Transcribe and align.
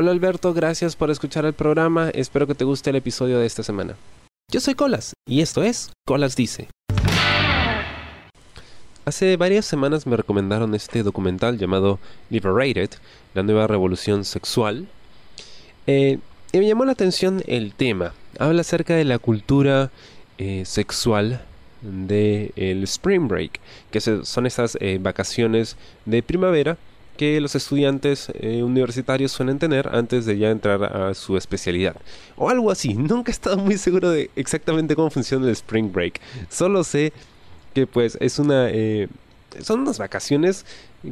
Hola 0.00 0.12
Alberto, 0.12 0.54
gracias 0.54 0.94
por 0.94 1.10
escuchar 1.10 1.44
el 1.44 1.54
programa, 1.54 2.10
espero 2.10 2.46
que 2.46 2.54
te 2.54 2.62
guste 2.64 2.90
el 2.90 2.94
episodio 2.94 3.40
de 3.40 3.46
esta 3.46 3.64
semana. 3.64 3.96
Yo 4.48 4.60
soy 4.60 4.76
Colas 4.76 5.14
y 5.26 5.40
esto 5.40 5.64
es 5.64 5.90
Colas 6.06 6.36
Dice. 6.36 6.68
Hace 9.04 9.36
varias 9.36 9.66
semanas 9.66 10.06
me 10.06 10.16
recomendaron 10.16 10.72
este 10.76 11.02
documental 11.02 11.58
llamado 11.58 11.98
Liberated, 12.30 12.90
la 13.34 13.42
nueva 13.42 13.66
revolución 13.66 14.24
sexual. 14.24 14.86
Eh, 15.88 16.20
y 16.52 16.58
me 16.58 16.68
llamó 16.68 16.84
la 16.84 16.92
atención 16.92 17.42
el 17.48 17.74
tema. 17.74 18.14
Habla 18.38 18.60
acerca 18.60 18.94
de 18.94 19.04
la 19.04 19.18
cultura 19.18 19.90
eh, 20.38 20.62
sexual 20.64 21.42
del 21.82 22.52
el 22.54 22.84
Spring 22.84 23.26
Break, 23.26 23.58
que 23.90 24.00
son 24.00 24.46
estas 24.46 24.78
eh, 24.80 24.98
vacaciones 25.02 25.76
de 26.04 26.22
primavera 26.22 26.78
que 27.18 27.40
los 27.40 27.56
estudiantes 27.56 28.32
eh, 28.34 28.62
universitarios 28.62 29.32
suelen 29.32 29.58
tener 29.58 29.88
antes 29.92 30.24
de 30.24 30.38
ya 30.38 30.50
entrar 30.50 30.84
a 30.84 31.12
su 31.14 31.36
especialidad. 31.36 31.96
O 32.36 32.48
algo 32.48 32.70
así. 32.70 32.94
Nunca 32.94 33.30
he 33.30 33.34
estado 33.34 33.58
muy 33.58 33.76
seguro 33.76 34.10
de 34.10 34.30
exactamente 34.36 34.94
cómo 34.94 35.10
funciona 35.10 35.44
el 35.46 35.52
Spring 35.52 35.92
Break. 35.92 36.20
Solo 36.48 36.84
sé 36.84 37.12
que 37.74 37.86
pues 37.86 38.16
es 38.20 38.38
una... 38.38 38.70
Eh, 38.70 39.08
son 39.62 39.80
unas 39.80 39.98
vacaciones 39.98 40.64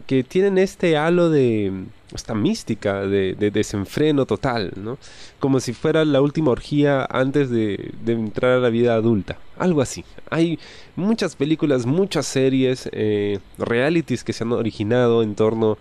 que 0.06 0.24
tienen 0.24 0.58
este 0.58 0.96
halo 0.96 1.30
de 1.30 1.72
esta 2.14 2.34
mística 2.34 3.02
de, 3.06 3.34
desenfreno 3.34 4.26
total, 4.26 4.72
¿no? 4.76 4.98
Como 5.40 5.60
si 5.60 5.72
fuera 5.72 6.04
la 6.04 6.20
última 6.20 6.50
orgía 6.50 7.06
antes 7.10 7.50
de, 7.50 7.92
entrar 8.06 8.52
a 8.52 8.60
la 8.60 8.70
vida 8.70 8.94
adulta, 8.94 9.38
algo 9.58 9.82
así. 9.82 10.04
Hay 10.30 10.58
muchas 10.94 11.36
películas, 11.36 11.86
muchas 11.86 12.26
series, 12.26 12.88
eh, 12.92 13.38
realities 13.58 14.24
que 14.24 14.32
se 14.32 14.44
han 14.44 14.52
originado 14.52 15.22
en 15.22 15.34
torno 15.34 15.78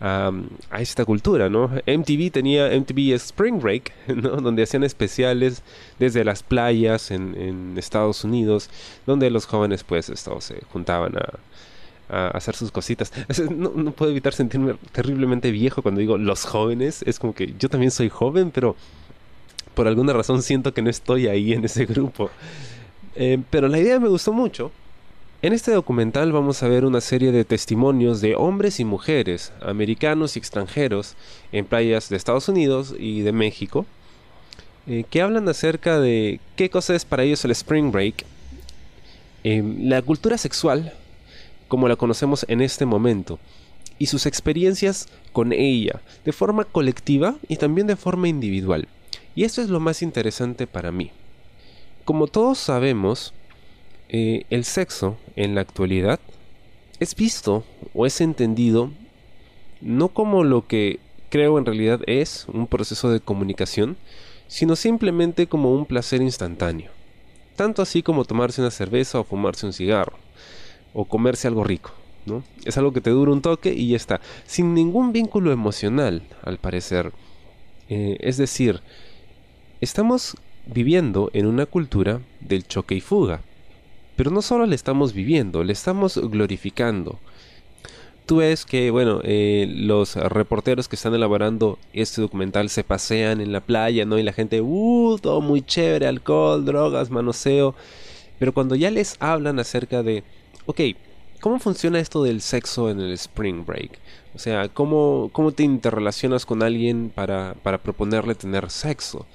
a, 0.00 0.32
esta 0.78 1.04
cultura, 1.04 1.48
¿no? 1.48 1.68
MTV 1.86 2.30
tenía 2.30 2.68
MTV 2.68 3.14
Spring 3.14 3.58
Break, 3.60 3.92
¿no? 4.08 4.36
Donde 4.36 4.62
hacían 4.62 4.84
especiales 4.84 5.62
desde 5.98 6.24
las 6.24 6.42
playas 6.42 7.10
en, 7.10 7.74
Estados 7.78 8.24
Unidos, 8.24 8.70
donde 9.06 9.30
los 9.30 9.46
jóvenes 9.46 9.84
pues 9.84 10.06
se 10.06 10.60
juntaban 10.72 11.16
a 11.16 11.38
a 12.08 12.28
hacer 12.28 12.54
sus 12.54 12.70
cositas. 12.70 13.12
No, 13.50 13.92
puedo 13.92 14.10
evitar 14.10 14.32
sentirme 14.32 14.74
terriblemente 14.92 15.50
viejo 15.50 15.82
cuando 15.82 16.00
digo 16.00 16.18
los 16.18 16.44
jóvenes. 16.44 17.02
Es 17.06 17.18
como 17.18 17.34
que 17.34 17.54
yo 17.58 17.68
también 17.68 17.90
soy 17.90 18.08
joven, 18.08 18.50
pero 18.50 18.76
por 19.74 19.88
alguna 19.88 20.12
razón 20.12 20.42
siento 20.42 20.72
que 20.72 20.82
no 20.82 20.90
estoy 20.90 21.26
ahí 21.26 21.52
en 21.52 21.64
ese 21.64 21.86
grupo. 21.86 22.30
Eh, 23.16 23.38
pero 23.50 23.68
la 23.68 23.78
idea 23.78 23.98
me 24.00 24.08
gustó 24.08 24.32
mucho. 24.32 24.70
En 25.42 25.52
este 25.52 25.72
documental 25.72 26.32
vamos 26.32 26.62
a 26.62 26.68
ver 26.68 26.86
una 26.86 27.02
serie 27.02 27.30
de 27.30 27.44
testimonios 27.44 28.22
de 28.22 28.34
hombres 28.34 28.80
y 28.80 28.84
mujeres, 28.84 29.52
americanos 29.60 30.36
y 30.36 30.38
extranjeros, 30.38 31.16
en 31.52 31.66
playas 31.66 32.08
de 32.08 32.16
Estados 32.16 32.48
Unidos 32.48 32.94
y 32.98 33.20
de 33.20 33.32
México, 33.32 33.84
eh, 34.86 35.04
que 35.10 35.20
hablan 35.20 35.46
acerca 35.48 36.00
de 36.00 36.40
qué 36.56 36.70
cosa 36.70 36.94
es 36.94 37.04
para 37.04 37.24
ellos 37.24 37.44
el 37.44 37.50
Spring 37.50 37.92
Break, 37.92 38.24
eh, 39.44 39.62
la 39.80 40.00
cultura 40.00 40.38
sexual 40.38 40.94
como 41.68 41.88
la 41.88 41.96
conocemos 41.96 42.44
en 42.48 42.60
este 42.60 42.86
momento, 42.86 43.38
y 43.98 44.06
sus 44.06 44.26
experiencias 44.26 45.08
con 45.32 45.52
ella, 45.52 46.00
de 46.24 46.32
forma 46.32 46.64
colectiva 46.64 47.36
y 47.48 47.56
también 47.56 47.86
de 47.86 47.96
forma 47.96 48.28
individual. 48.28 48.88
Y 49.34 49.44
esto 49.44 49.62
es 49.62 49.68
lo 49.68 49.80
más 49.80 50.02
interesante 50.02 50.66
para 50.66 50.92
mí. 50.92 51.10
Como 52.04 52.26
todos 52.26 52.58
sabemos, 52.58 53.32
eh, 54.08 54.44
el 54.50 54.64
sexo 54.64 55.16
en 55.36 55.54
la 55.54 55.62
actualidad 55.62 56.20
es 57.00 57.14
visto 57.14 57.64
o 57.94 58.06
es 58.06 58.20
entendido 58.20 58.90
no 59.80 60.08
como 60.08 60.44
lo 60.44 60.66
que 60.66 61.00
creo 61.30 61.58
en 61.58 61.66
realidad 61.66 62.00
es 62.06 62.46
un 62.52 62.66
proceso 62.66 63.10
de 63.10 63.20
comunicación, 63.20 63.96
sino 64.46 64.76
simplemente 64.76 65.46
como 65.46 65.74
un 65.74 65.84
placer 65.84 66.22
instantáneo. 66.22 66.90
Tanto 67.56 67.82
así 67.82 68.02
como 68.02 68.24
tomarse 68.24 68.60
una 68.60 68.70
cerveza 68.70 69.18
o 69.18 69.24
fumarse 69.24 69.66
un 69.66 69.72
cigarro 69.72 70.23
o 70.94 71.04
comerse 71.04 71.48
algo 71.48 71.64
rico. 71.64 71.92
¿no? 72.24 72.42
Es 72.64 72.78
algo 72.78 72.92
que 72.92 73.02
te 73.02 73.10
dura 73.10 73.32
un 73.32 73.42
toque 73.42 73.74
y 73.74 73.88
ya 73.88 73.96
está, 73.96 74.20
sin 74.46 74.72
ningún 74.72 75.12
vínculo 75.12 75.52
emocional, 75.52 76.22
al 76.42 76.58
parecer. 76.58 77.12
Eh, 77.90 78.16
es 78.20 78.38
decir, 78.38 78.80
estamos 79.80 80.36
viviendo 80.66 81.30
en 81.34 81.46
una 81.46 81.66
cultura 81.66 82.20
del 82.40 82.66
choque 82.66 82.94
y 82.94 83.00
fuga. 83.00 83.42
Pero 84.16 84.30
no 84.30 84.42
solo 84.42 84.64
le 84.66 84.76
estamos 84.76 85.12
viviendo, 85.12 85.64
le 85.64 85.72
estamos 85.72 86.16
glorificando. 86.16 87.18
Tú 88.26 88.36
ves 88.36 88.64
que, 88.64 88.90
bueno, 88.90 89.20
eh, 89.22 89.66
los 89.68 90.14
reporteros 90.14 90.88
que 90.88 90.96
están 90.96 91.14
elaborando 91.14 91.78
este 91.92 92.22
documental 92.22 92.70
se 92.70 92.84
pasean 92.84 93.40
en 93.42 93.52
la 93.52 93.60
playa, 93.60 94.06
¿no? 94.06 94.18
Y 94.18 94.22
la 94.22 94.32
gente, 94.32 94.62
uh, 94.62 95.18
todo 95.20 95.42
muy 95.42 95.60
chévere, 95.60 96.06
alcohol, 96.06 96.64
drogas, 96.64 97.10
manoseo. 97.10 97.74
Pero 98.38 98.54
cuando 98.54 98.76
ya 98.76 98.90
les 98.90 99.16
hablan 99.20 99.58
acerca 99.58 100.02
de 100.02 100.24
ok, 100.66 100.80
¿cómo 101.40 101.58
funciona 101.58 101.98
esto 101.98 102.22
del 102.22 102.40
sexo 102.40 102.90
en 102.90 103.00
el 103.00 103.12
Spring 103.12 103.64
Break? 103.64 103.98
O 104.34 104.38
sea, 104.38 104.68
¿cómo, 104.68 105.30
cómo 105.32 105.52
te 105.52 105.62
interrelacionas 105.62 106.44
con 106.44 106.62
alguien 106.62 107.10
para, 107.14 107.54
para 107.62 107.78
proponerle 107.78 108.34
tener 108.34 108.70
sexo? 108.70 109.26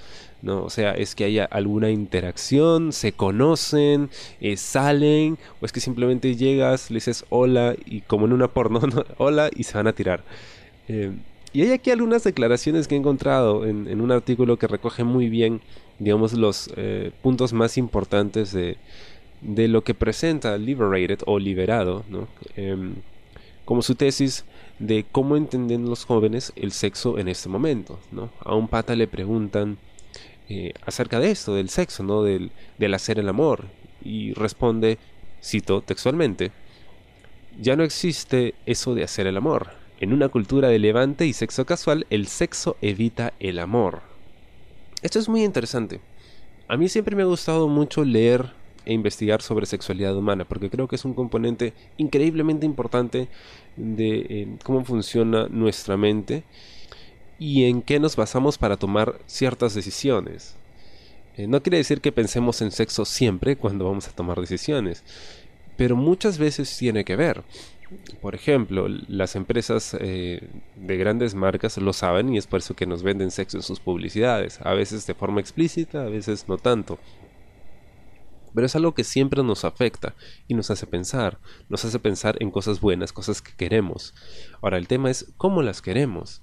¿no? 0.41 0.63
O 0.63 0.69
sea, 0.69 0.91
es 0.93 1.15
que 1.15 1.25
haya 1.25 1.45
alguna 1.45 1.89
interacción, 1.89 2.93
se 2.93 3.11
conocen, 3.11 4.09
eh, 4.41 4.57
salen, 4.57 5.37
o 5.61 5.65
es 5.65 5.71
que 5.71 5.79
simplemente 5.79 6.35
llegas, 6.35 6.89
le 6.91 6.95
dices 6.95 7.25
hola 7.29 7.75
y 7.85 8.01
como 8.01 8.25
en 8.25 8.33
una 8.33 8.47
porno, 8.47 8.81
hola 9.17 9.49
y 9.55 9.63
se 9.63 9.77
van 9.77 9.87
a 9.87 9.93
tirar. 9.93 10.23
Eh, 10.87 11.11
y 11.51 11.63
hay 11.63 11.71
aquí 11.71 11.89
algunas 11.91 12.23
declaraciones 12.23 12.87
que 12.87 12.95
he 12.95 12.97
encontrado 12.97 13.65
en, 13.65 14.01
un 14.01 14.11
artículo 14.11 14.57
que 14.57 14.67
recoge 14.67 15.03
muy 15.03 15.29
bien, 15.29 15.61
digamos, 15.97 16.33
los 16.33 16.69
eh, 16.75 17.11
puntos 17.23 17.53
más 17.53 17.77
importantes 17.77 18.51
de, 18.51 18.77
de 19.41 19.67
lo 19.67 19.83
que 19.83 19.93
presenta 19.93 20.57
Liberated 20.57 21.19
o 21.25 21.39
Liberado, 21.39 22.03
em, 22.55 22.95
como 23.65 23.81
su 23.81 23.95
tesis 23.95 24.45
de 24.79 25.05
cómo 25.11 25.37
entienden 25.37 25.85
los 25.85 26.05
jóvenes 26.05 26.51
el 26.55 26.71
sexo 26.71 27.19
en 27.19 27.27
este 27.27 27.49
momento. 27.49 27.99
¿no? 28.11 28.29
A 28.43 28.55
un 28.55 28.67
pata 28.67 28.95
le 28.95 29.07
preguntan 29.07 29.77
eh, 30.49 30.73
acerca 30.85 31.19
de 31.19 31.31
esto, 31.31 31.53
del 31.53 31.69
sexo, 31.69 32.03
¿no? 32.03 32.23
del, 32.23 32.51
del 32.77 32.93
hacer 32.93 33.19
el 33.19 33.29
amor, 33.29 33.65
y 34.03 34.33
responde, 34.33 34.97
cito 35.43 35.81
textualmente, 35.81 36.51
ya 37.59 37.75
no 37.75 37.83
existe 37.83 38.55
eso 38.65 38.95
de 38.95 39.03
hacer 39.03 39.27
el 39.27 39.37
amor. 39.37 39.71
En 39.99 40.13
una 40.13 40.29
cultura 40.29 40.69
de 40.69 40.79
levante 40.79 41.25
y 41.25 41.33
sexo 41.33 41.65
casual, 41.65 42.07
el 42.09 42.27
sexo 42.27 42.77
evita 42.81 43.33
el 43.39 43.59
amor. 43.59 44.01
Esto 45.01 45.19
es 45.19 45.27
muy 45.27 45.43
interesante. 45.43 45.99
A 46.67 46.77
mí 46.77 46.87
siempre 46.87 47.15
me 47.15 47.23
ha 47.23 47.25
gustado 47.25 47.67
mucho 47.67 48.05
leer 48.05 48.53
e 48.85 48.93
investigar 48.93 49.41
sobre 49.41 49.65
sexualidad 49.65 50.15
humana, 50.15 50.45
porque 50.45 50.69
creo 50.69 50.87
que 50.87 50.95
es 50.95 51.05
un 51.05 51.13
componente 51.13 51.73
increíblemente 51.97 52.65
importante 52.65 53.27
de 53.75 54.25
eh, 54.29 54.47
cómo 54.63 54.83
funciona 54.83 55.47
nuestra 55.47 55.97
mente 55.97 56.43
y 57.37 57.65
en 57.65 57.81
qué 57.81 57.99
nos 57.99 58.15
basamos 58.15 58.57
para 58.57 58.77
tomar 58.77 59.19
ciertas 59.25 59.73
decisiones. 59.73 60.55
Eh, 61.37 61.47
no 61.47 61.61
quiere 61.63 61.77
decir 61.77 62.01
que 62.01 62.11
pensemos 62.11 62.61
en 62.61 62.71
sexo 62.71 63.05
siempre 63.05 63.55
cuando 63.55 63.85
vamos 63.85 64.07
a 64.07 64.11
tomar 64.11 64.39
decisiones, 64.39 65.03
pero 65.77 65.95
muchas 65.95 66.37
veces 66.37 66.75
tiene 66.77 67.05
que 67.05 67.15
ver. 67.15 67.43
Por 68.21 68.35
ejemplo, 68.35 68.87
las 69.07 69.35
empresas 69.35 69.97
eh, 69.99 70.41
de 70.75 70.97
grandes 70.97 71.33
marcas 71.33 71.77
lo 71.77 71.93
saben 71.93 72.33
y 72.33 72.37
es 72.37 72.45
por 72.45 72.59
eso 72.59 72.75
que 72.75 72.85
nos 72.85 73.01
venden 73.01 73.31
sexo 73.31 73.57
en 73.57 73.63
sus 73.63 73.79
publicidades, 73.79 74.59
a 74.61 74.73
veces 74.73 75.07
de 75.07 75.15
forma 75.15 75.39
explícita, 75.39 76.03
a 76.03 76.09
veces 76.09 76.45
no 76.47 76.57
tanto 76.57 76.99
pero 78.53 78.65
es 78.65 78.75
algo 78.75 78.93
que 78.93 79.03
siempre 79.03 79.43
nos 79.43 79.65
afecta 79.65 80.15
y 80.47 80.53
nos 80.53 80.71
hace 80.71 80.87
pensar, 80.87 81.39
nos 81.69 81.85
hace 81.85 81.99
pensar 81.99 82.37
en 82.39 82.51
cosas 82.51 82.81
buenas, 82.81 83.13
cosas 83.13 83.41
que 83.41 83.53
queremos. 83.55 84.13
Ahora, 84.61 84.77
el 84.77 84.87
tema 84.87 85.09
es 85.09 85.31
cómo 85.37 85.61
las 85.61 85.81
queremos. 85.81 86.41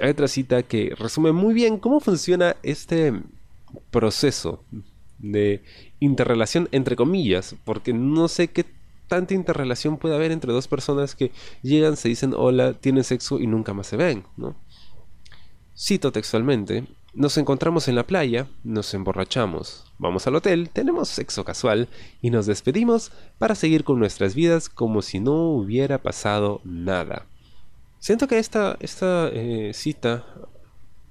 Hay 0.00 0.10
otra 0.10 0.28
cita 0.28 0.62
que 0.62 0.94
resume 0.98 1.32
muy 1.32 1.54
bien 1.54 1.78
cómo 1.78 2.00
funciona 2.00 2.56
este 2.62 3.12
proceso 3.90 4.64
de 5.18 5.62
interrelación 6.00 6.68
entre 6.72 6.96
comillas, 6.96 7.54
porque 7.64 7.92
no 7.92 8.28
sé 8.28 8.48
qué 8.48 8.66
tanta 9.06 9.34
interrelación 9.34 9.98
puede 9.98 10.14
haber 10.14 10.32
entre 10.32 10.52
dos 10.52 10.68
personas 10.68 11.14
que 11.14 11.32
llegan, 11.62 11.96
se 11.96 12.08
dicen 12.08 12.32
hola, 12.34 12.72
tienen 12.72 13.04
sexo 13.04 13.38
y 13.38 13.46
nunca 13.46 13.74
más 13.74 13.86
se 13.86 13.96
ven, 13.96 14.24
¿no? 14.36 14.56
Cito 15.76 16.12
textualmente, 16.12 16.86
nos 17.14 17.36
encontramos 17.36 17.88
en 17.88 17.94
la 17.94 18.06
playa, 18.06 18.46
nos 18.64 18.94
emborrachamos, 18.94 19.84
vamos 19.98 20.26
al 20.26 20.36
hotel, 20.36 20.70
tenemos 20.70 21.08
sexo 21.08 21.44
casual 21.44 21.88
y 22.22 22.30
nos 22.30 22.46
despedimos 22.46 23.12
para 23.38 23.54
seguir 23.54 23.84
con 23.84 23.98
nuestras 23.98 24.34
vidas 24.34 24.68
como 24.68 25.02
si 25.02 25.20
no 25.20 25.34
hubiera 25.50 25.98
pasado 25.98 26.60
nada. 26.64 27.26
Siento 27.98 28.26
que 28.26 28.38
esta, 28.38 28.76
esta 28.80 29.28
eh, 29.28 29.72
cita 29.74 30.24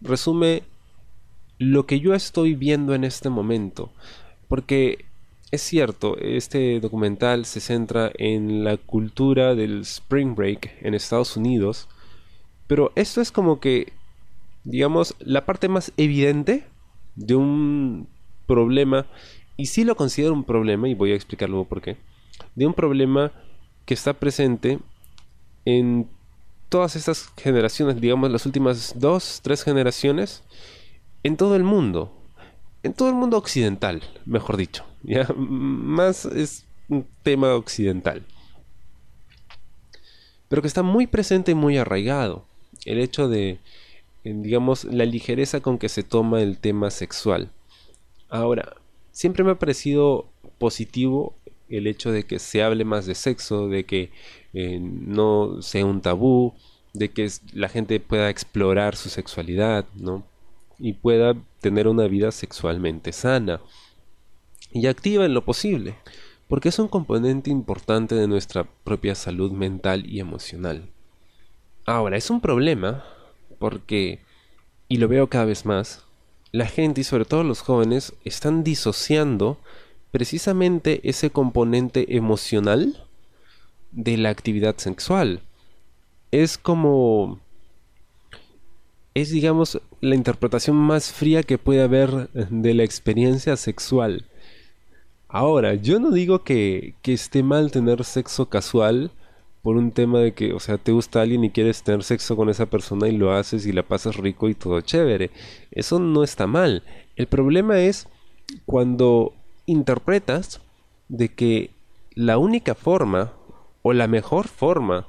resume 0.01 0.63
lo 1.59 1.86
que 1.86 2.00
yo 2.00 2.15
estoy 2.15 2.56
viendo 2.56 2.95
en 2.95 3.03
este 3.03 3.30
momento, 3.30 3.92
porque 4.48 5.06
es 5.51 5.62
cierto, 5.62 6.18
este 6.18 6.80
documental 6.80 7.45
se 7.45 7.59
centra 7.59 8.12
en 8.15 8.63
la 8.63 8.77
cultura 8.77 9.53
del 9.53 9.81
Spring 9.81 10.33
Break 10.33 10.77
en 10.81 10.95
Estados 10.95 11.38
Unidos, 11.38 11.88
pero 12.68 12.92
esto 12.95 13.21
es 13.21 13.31
como 13.31 13.59
que 13.59 13.94
digamos, 14.63 15.16
la 15.19 15.46
parte 15.46 15.68
más 15.68 15.92
evidente 15.98 16.66
de 17.16 17.36
un 17.36 18.08
problema, 18.48 19.08
y 19.58 19.68
sí 19.68 19.84
lo 19.84 19.96
considero 19.96 20.34
un 20.34 20.44
problema, 20.44 20.88
y 20.88 20.94
voy 20.94 21.12
a 21.12 21.16
explicar 21.16 21.50
luego 21.50 21.66
por 21.66 21.81
qué, 21.81 21.98
de 22.56 22.66
un 22.66 22.74
problema 22.74 23.31
que 23.86 23.94
está 23.94 24.13
presente 24.13 24.80
en 25.66 26.08
todas 26.69 26.96
estas 26.96 27.31
generaciones, 27.38 28.00
digamos 28.00 28.31
las 28.31 28.46
últimas 28.46 28.94
dos, 28.98 29.42
tres 29.44 29.63
generaciones, 29.63 30.44
en 31.24 31.38
todo 31.38 31.56
el 31.56 31.63
mundo, 31.63 32.13
en 32.84 32.94
todo 32.94 33.10
el 33.10 33.16
mundo 33.16 33.38
occidental, 33.38 34.02
mejor 34.25 34.58
dicho, 34.58 34.86
ya 35.04 35.28
más 35.36 36.25
es 36.25 36.66
un 36.88 37.06
tema 37.24 37.56
occidental, 37.56 38.24
pero 40.48 40.62
que 40.62 40.68
está 40.68 40.84
muy 40.84 41.08
presente 41.08 41.52
y 41.52 41.56
muy 41.56 41.78
arraigado, 41.78 42.46
el 42.86 43.00
hecho 43.00 43.28
de, 43.28 43.60
digamos, 44.23 44.85
la 44.85 45.06
ligereza 45.06 45.62
con 45.62 45.77
que 45.77 45.89
se 45.89 46.03
toma 46.03 46.41
el 46.41 46.57
tema 46.57 46.91
sexual. 46.91 47.51
Ahora, 48.29 48.75
siempre 49.12 49.44
me 49.44 49.51
ha 49.51 49.59
parecido 49.59 50.29
positivo 50.57 51.35
el 51.69 51.88
hecho 51.88 52.12
de 52.12 52.23
que 52.23 52.39
se 52.39 52.63
hable 52.63 52.85
más 52.85 53.06
de 53.06 53.15
sexo, 53.15 53.68
de 53.68 53.85
que 53.85 54.12
eh, 54.53 54.79
no 54.81 55.62
sea 55.62 55.85
un 55.85 56.01
tabú, 56.01 56.53
de 56.94 57.12
que 57.12 57.29
la 57.53 57.69
gente 57.69 58.00
pueda 58.00 58.29
explorar 58.29 58.95
su 58.95 59.09
sexualidad, 59.09 59.85
¿no? 59.95 60.24
Y 60.77 60.94
pueda 60.94 61.35
tener 61.62 61.88
una 61.88 62.07
vida 62.07 62.31
sexualmente 62.31 63.12
sana 63.13 63.62
y 64.71 64.88
activa 64.88 65.25
en 65.25 65.33
lo 65.33 65.45
posible, 65.45 65.95
porque 66.47 66.69
es 66.69 66.79
un 66.79 66.88
componente 66.88 67.50
importante 67.50 68.15
de 68.15 68.27
nuestra 68.27 68.65
propia 68.83 69.15
salud 69.15 69.51
mental 69.51 70.06
y 70.06 70.19
emocional. 70.19 70.89
Ahora, 71.85 72.17
es 72.17 72.29
un 72.29 72.41
problema 72.41 73.03
porque, 73.62 74.19
y 74.90 74.98
lo 74.98 75.08
veo 75.08 75.28
cada 75.28 75.46
vez 75.46 75.66
más, 75.66 76.04
la 76.52 76.66
gente 76.66 77.02
y 77.02 77.04
sobre 77.06 77.25
todo 77.25 77.44
los 77.44 77.62
jóvenes 77.62 78.13
están 78.25 78.63
disociando 78.63 79.60
precisamente 80.10 81.00
ese 81.08 81.30
componente 81.30 82.18
emocional 82.18 83.06
de 83.92 84.18
la 84.18 84.30
actividad 84.30 84.75
sexual. 84.78 85.42
Es 86.31 86.58
como... 86.58 87.40
Es, 89.13 89.30
digamos, 89.30 89.80
la 90.00 90.16
interpretación 90.16 90.75
más 90.75 91.12
fría 91.12 91.44
que 91.44 91.58
puede 91.58 91.84
haber 91.84 92.30
de 92.31 92.74
la 92.74 92.84
experiencia 92.84 93.58
sexual. 93.58 94.25
Ahora, 95.28 95.75
yo 95.75 96.00
no 96.00 96.12
digo 96.12 96.44
que, 96.44 96.96
que 97.04 97.13
esté 97.13 97.44
mal 97.44 97.72
tener 97.72 98.04
sexo 98.06 98.50
casual 98.50 99.12
por 99.62 99.78
un 99.78 99.92
tema 99.92 100.19
de 100.19 100.34
que, 100.34 100.54
o 100.54 100.60
sea, 100.60 100.78
te 100.78 100.92
gusta 100.92 101.22
alguien 101.22 101.44
y 101.44 101.52
quieres 101.52 101.84
tener 101.84 102.04
sexo 102.04 102.36
con 102.36 102.50
esa 102.50 102.66
persona 102.66 103.08
y 103.08 103.18
lo 103.18 103.34
haces 103.34 103.66
y 103.66 103.72
la 103.72 103.84
pasas 103.84 104.18
rico 104.18 104.50
y 104.50 104.56
todo 104.56 104.81
chévere. 104.81 105.30
Eso 105.72 106.00
no 106.00 106.24
está 106.24 106.48
mal. 106.48 106.84
El 107.16 107.28
problema 107.28 107.80
es 107.80 108.08
cuando 108.66 109.34
interpretas 109.68 110.62
de 111.10 111.30
que 111.30 111.72
la 112.16 112.38
única 112.38 112.74
forma 112.74 113.34
o 113.84 113.94
la 113.94 114.08
mejor 114.08 114.48
forma 114.48 115.08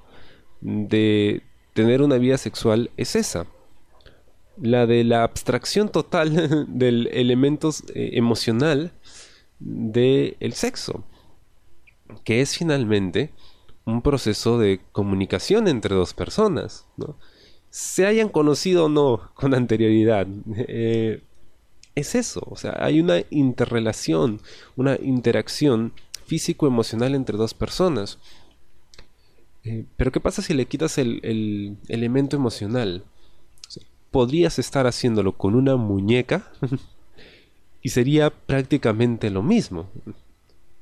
de 0.61 1.43
tener 1.73 2.03
una 2.03 2.19
vida 2.19 2.37
sexual 2.37 2.91
es 2.97 3.17
esa. 3.17 3.47
La 4.59 4.87
de 4.87 5.03
la 5.05 5.25
abstracción 5.25 5.89
total 5.89 6.67
del 6.69 7.09
elemento 7.13 7.71
eh, 7.95 8.11
emocional 8.15 8.93
del 9.59 10.53
sexo. 10.53 11.05
Que 12.25 12.43
es 12.43 12.57
finalmente 12.59 13.31
un 13.84 14.02
proceso 14.02 14.58
de 14.58 14.81
comunicación 14.93 15.69
entre 15.69 15.94
dos 15.94 16.14
personas. 16.14 16.87
Se 17.70 18.06
hayan 18.06 18.29
conocido 18.29 18.87
o 18.87 18.88
no 18.88 19.31
con 19.34 19.55
anterioridad. 19.55 20.26
Eh, 20.56 21.23
es 21.94 22.14
eso, 22.14 22.43
o 22.46 22.56
sea, 22.56 22.76
hay 22.79 23.00
una 23.00 23.23
interrelación, 23.31 24.40
una 24.76 24.96
interacción 25.00 25.93
físico-emocional 26.26 27.14
entre 27.14 27.37
dos 27.37 27.55
personas. 27.55 28.19
Eh, 29.64 29.84
pero 29.96 30.11
¿qué 30.11 30.20
pasa 30.20 30.43
si 30.43 30.55
le 30.55 30.67
quitas 30.67 30.99
el, 30.99 31.76
elemento 31.88 32.37
emocional? 32.37 33.05
podrías 34.11 34.58
estar 34.58 34.87
haciéndolo 34.87 35.38
con 35.38 35.55
una 35.55 35.76
muñeca 35.76 36.52
y 37.82 37.88
sería 37.88 38.29
prácticamente 38.31 39.31
lo 39.31 39.43
mismo. 39.43 39.88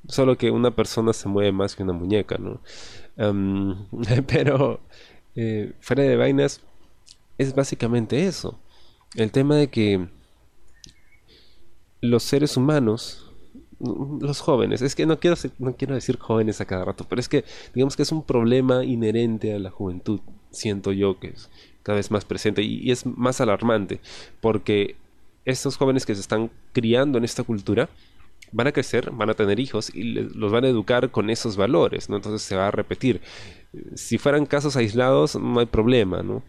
Solo 0.09 0.37
que 0.37 0.51
una 0.51 0.71
persona 0.71 1.13
se 1.13 1.29
mueve 1.29 1.53
más 1.53 1.77
que 1.77 1.83
una 1.83 1.93
muñeca, 1.93 2.39
¿no? 2.39 2.61
pero 4.27 4.81
eh, 5.37 5.73
fuera 5.81 6.03
de 6.03 6.17
vainas 6.17 6.63
es 7.39 7.55
básicamente 7.55 8.27
eso. 8.27 8.59
El 9.15 9.33
tema 9.33 9.57
de 9.57 9.69
que 9.69 10.09
los 12.01 12.23
seres 12.23 12.57
humanos, 12.57 13.31
los 13.79 14.41
jóvenes, 14.41 14.83
es 14.83 14.95
que 14.95 15.07
no 15.07 15.19
quiero, 15.19 15.37
no 15.59 15.75
quiero 15.77 15.95
decir 15.95 16.19
jóvenes 16.19 16.61
a 16.61 16.67
cada 16.67 16.85
rato, 16.85 17.07
pero 17.09 17.21
es 17.21 17.29
que 17.29 17.45
digamos 17.75 17.97
que 17.97 18.03
es 18.03 18.13
un 18.13 18.23
problema 18.23 18.85
inherente 18.85 19.55
a 19.55 19.59
la 19.59 19.71
juventud, 19.71 20.21
siento 20.51 20.93
yo 20.93 21.19
que 21.19 21.29
es 21.29 21.51
cada 21.83 21.97
vez 21.97 22.11
más 22.11 22.25
presente 22.25 22.63
y, 22.63 22.91
es 22.91 23.07
más 23.07 23.41
alarmante, 23.41 24.01
porque 24.41 24.97
estos 25.45 25.77
jóvenes 25.77 26.07
que 26.07 26.15
se 26.15 26.21
están 26.21 26.51
criando 26.73 27.19
en 27.19 27.25
esta 27.25 27.43
cultura, 27.43 27.89
van 28.53 28.67
a 28.67 28.73
crecer, 28.73 29.11
van 29.13 29.31
a 29.31 29.35
tener 29.35 29.61
hijos 29.61 29.95
y 29.95 30.05
los 30.05 30.53
van 30.53 30.65
a 30.65 30.69
educar 30.69 31.11
con 31.11 31.31
esos 31.31 31.57
valores, 31.57 32.09
¿no? 32.09 32.17
Entonces 32.17 32.43
se 32.43 32.57
va 32.57 32.69
a 32.69 32.71
repetir. 32.71 33.21
Si 33.95 34.19
fueran 34.19 34.47
casos 34.47 34.77
aislados, 34.77 35.37
no 35.37 35.61
hay 35.61 35.67
problema, 35.67 36.23
¿no? 36.23 36.43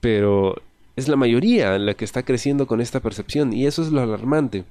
Pero 0.00 0.56
es 0.96 1.08
la 1.08 1.16
mayoría 1.16 1.78
la 1.78 1.94
que 1.94 2.04
está 2.04 2.24
creciendo 2.24 2.66
con 2.66 2.80
esta 2.80 3.00
percepción 3.00 3.52
y 3.52 3.66
eso 3.66 3.82
es 3.82 3.90
lo 3.90 4.00
alarmante. 4.00 4.64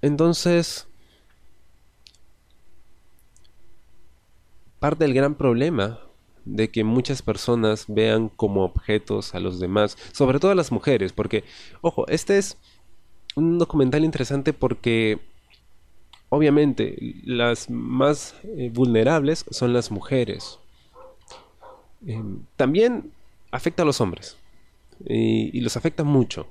Entonces, 0.00 0.88
parte 4.78 5.04
del 5.04 5.14
gran 5.14 5.36
problema 5.36 6.00
de 6.44 6.70
que 6.70 6.82
muchas 6.82 7.22
personas 7.22 7.84
vean 7.88 8.28
como 8.28 8.64
objetos 8.64 9.34
a 9.34 9.40
los 9.40 9.60
demás, 9.60 9.96
sobre 10.12 10.40
todo 10.40 10.50
a 10.50 10.56
las 10.56 10.72
mujeres, 10.72 11.12
porque, 11.12 11.44
ojo, 11.82 12.06
este 12.08 12.38
es 12.38 12.58
un 13.34 13.58
documental 13.58 14.04
interesante 14.04 14.52
porque 14.52 15.18
obviamente 16.28 16.96
las 17.24 17.70
más 17.70 18.34
eh, 18.44 18.70
vulnerables 18.72 19.44
son 19.50 19.72
las 19.72 19.90
mujeres. 19.90 20.58
Em, 22.06 22.40
también 22.56 23.12
afecta 23.50 23.82
a 23.82 23.86
los 23.86 24.00
hombres 24.00 24.36
y 25.04 25.60
los 25.60 25.76
afecta 25.76 26.04
mucho. 26.04 26.46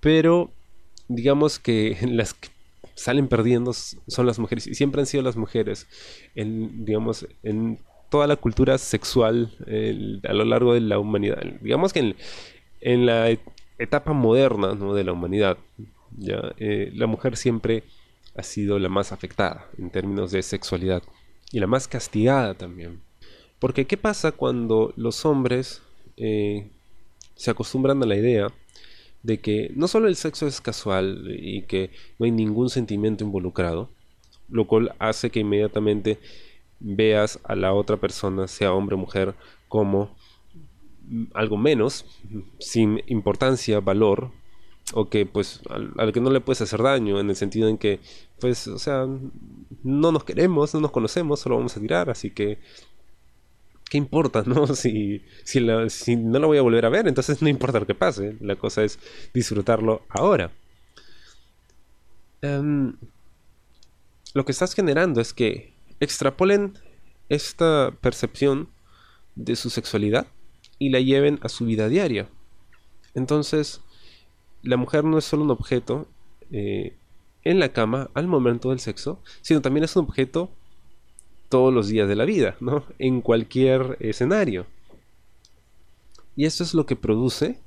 Pero 0.00 0.50
digamos 1.08 1.58
que 1.58 1.96
las 2.08 2.34
que 2.34 2.48
salen 2.94 3.28
perdiendo 3.28 3.72
son 3.72 4.26
las 4.26 4.38
mujeres 4.38 4.66
y 4.66 4.74
siempre 4.74 5.00
han 5.00 5.06
sido 5.06 5.22
las 5.22 5.36
mujeres 5.36 5.86
en 6.34 6.84
digamos 6.84 7.26
en 7.42 7.78
toda 8.10 8.26
la 8.26 8.36
cultura 8.36 8.76
sexual 8.76 9.50
a 10.28 10.32
lo 10.34 10.44
largo 10.44 10.74
de 10.74 10.80
la 10.80 10.98
humanidad 10.98 11.42
digamos 11.62 11.92
que 11.94 12.14
en, 12.80 13.06
la 13.06 13.34
etapa 13.78 14.12
moderna 14.12 14.74
de 14.74 15.04
la 15.04 15.12
humanidad 15.12 15.58
ya 16.16 16.54
eh, 16.58 16.90
la 16.94 17.06
mujer 17.06 17.36
siempre 17.36 17.84
ha 18.34 18.42
sido 18.42 18.78
la 18.78 18.88
más 18.88 19.12
afectada 19.12 19.66
en 19.78 19.90
términos 19.90 20.30
de 20.30 20.42
sexualidad 20.42 21.02
y 21.50 21.60
la 21.60 21.66
más 21.66 21.88
castigada 21.88 22.54
también. 22.54 23.00
Porque 23.58 23.86
qué 23.86 23.96
pasa 23.96 24.32
cuando 24.32 24.92
los 24.96 25.24
hombres 25.24 25.82
eh, 26.16 26.68
se 27.34 27.50
acostumbran 27.50 28.02
a 28.02 28.06
la 28.06 28.16
idea 28.16 28.48
de 29.22 29.38
que 29.38 29.70
no 29.76 29.86
solo 29.86 30.08
el 30.08 30.16
sexo 30.16 30.46
es 30.46 30.60
casual 30.60 31.28
y 31.38 31.62
que 31.62 31.90
no 32.18 32.24
hay 32.24 32.32
ningún 32.32 32.70
sentimiento 32.70 33.22
involucrado, 33.22 33.88
lo 34.48 34.66
cual 34.66 34.94
hace 34.98 35.30
que 35.30 35.40
inmediatamente 35.40 36.18
veas 36.80 37.38
a 37.44 37.54
la 37.54 37.72
otra 37.72 37.98
persona, 37.98 38.48
sea 38.48 38.72
hombre 38.72 38.96
o 38.96 38.98
mujer, 38.98 39.34
como 39.68 40.16
algo 41.34 41.56
menos, 41.56 42.06
sin 42.58 43.02
importancia, 43.06 43.80
valor, 43.80 44.30
o 44.94 45.08
que 45.08 45.26
pues 45.26 45.60
al, 45.70 46.12
que 46.12 46.20
no 46.20 46.30
le 46.30 46.40
puedes 46.40 46.62
hacer 46.62 46.82
daño, 46.82 47.20
en 47.20 47.30
el 47.30 47.36
sentido 47.36 47.68
en 47.68 47.78
que, 47.78 48.00
pues, 48.40 48.66
o 48.68 48.78
sea, 48.78 49.06
no 49.82 50.12
nos 50.12 50.24
queremos, 50.24 50.74
no 50.74 50.80
nos 50.80 50.90
conocemos, 50.90 51.40
solo 51.40 51.56
vamos 51.56 51.76
a 51.76 51.80
tirar, 51.80 52.10
así 52.10 52.30
que 52.30 52.58
¿qué 53.92 53.98
importa, 53.98 54.42
no? 54.46 54.66
Si, 54.68 55.22
si, 55.44 55.60
no 56.16 56.38
lo 56.38 56.46
voy 56.46 56.56
a 56.56 56.62
volver 56.62 56.86
a 56.86 56.88
ver, 56.88 57.06
entonces 57.06 57.42
no 57.42 57.48
importa 57.48 57.78
lo 57.78 57.86
que 57.86 57.94
pase. 57.94 58.38
La 58.40 58.56
cosa 58.56 58.82
es 58.84 58.98
disfrutarlo 59.34 60.06
ahora. 60.08 60.50
Em, 62.40 62.96
lo 64.32 64.46
que 64.46 64.52
estás 64.52 64.72
generando 64.72 65.20
es 65.20 65.34
que 65.34 65.74
extrapolen 66.00 66.78
esta 67.28 67.92
percepción 68.00 68.70
de 69.34 69.56
su 69.56 69.68
sexualidad 69.68 70.26
y 70.82 70.88
la 70.88 70.98
lleven 70.98 71.38
a 71.42 71.48
su 71.48 71.64
vida 71.64 71.88
diaria. 71.88 72.28
Entonces, 73.14 73.82
la 74.62 74.76
mujer 74.76 75.04
no 75.04 75.16
es 75.16 75.24
solo 75.24 75.44
un 75.44 75.52
objeto 75.52 76.08
eh, 76.50 76.96
en 77.44 77.60
la 77.60 77.72
cama 77.72 78.10
al 78.14 78.26
momento 78.26 78.70
del 78.70 78.80
sexo, 78.80 79.20
sino 79.42 79.62
también 79.62 79.84
es 79.84 79.94
un 79.94 80.06
objeto 80.06 80.50
todos 81.48 81.72
los 81.72 81.86
días 81.86 82.08
de 82.08 82.16
la 82.16 82.24
vida, 82.24 82.56
¿no? 82.58 82.84
En 82.98 83.20
cualquier 83.20 83.96
escenario. 84.00 84.66
Y 86.34 86.46
esto 86.46 86.64
es 86.64 86.74
lo 86.74 86.84
que 86.84 86.96
produce 86.96 87.60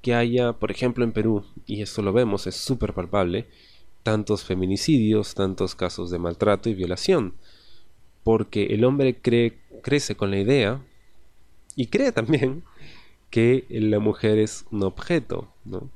que 0.00 0.14
haya, 0.14 0.52
por 0.52 0.70
ejemplo, 0.70 1.02
en 1.02 1.10
Perú, 1.10 1.44
y 1.66 1.82
esto 1.82 2.00
lo 2.00 2.12
vemos, 2.12 2.46
es 2.46 2.54
súper 2.54 2.94
palpable, 2.94 3.48
tantos 4.04 4.44
feminicidios, 4.44 5.34
tantos 5.34 5.74
casos 5.74 6.10
de 6.10 6.20
maltrato 6.20 6.68
y 6.68 6.74
violación. 6.74 7.34
Porque 8.22 8.66
el 8.66 8.84
hombre 8.84 9.20
crece 9.82 10.14
con 10.14 10.30
la 10.30 10.38
idea, 10.38 10.80
y 11.76 11.86
cree 11.86 12.12
también, 12.12 12.64
que 13.30 13.66
la 13.68 13.98
mujer 13.98 14.38
es 14.38 14.64
un 14.70 14.84
objeto, 14.84 15.48
¿no? 15.64 15.90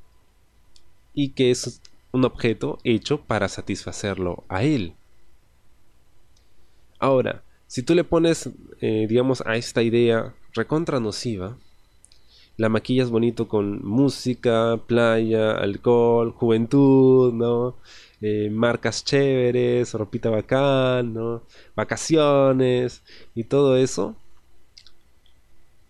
Y 1.15 1.31
que 1.31 1.51
es 1.51 1.81
un 2.13 2.25
objeto 2.25 2.79
hecho 2.85 3.21
para 3.23 3.49
satisfacerlo 3.49 4.45
a 4.49 4.65
él. 4.65 4.95
Ahora, 6.99 7.45
si 7.67 7.83
tú 7.83 7.95
le 7.95 8.03
pones, 8.03 8.51
eh, 8.81 9.07
digamos, 9.09 9.43
a 9.47 9.57
esta 9.57 9.83
idea 9.83 10.35
recontra 10.55 11.01
nociva, 11.01 11.57
la 12.57 12.69
maquillas 12.69 13.11
bonito 13.11 13.47
con 13.47 13.87
música, 13.87 14.81
playa, 14.87 15.53
alcohol, 15.53 16.33
juventud, 16.33 17.33
¿no? 17.33 17.77
Eh, 18.21 18.51
marcas 18.51 19.05
chéveres, 19.05 19.95
ropita 19.95 20.29
bacán, 20.29 21.15
¿no? 21.15 21.43
Vacaciones 21.77 23.03
y 23.37 23.45
todo 23.45 23.77
eso. 23.77 24.17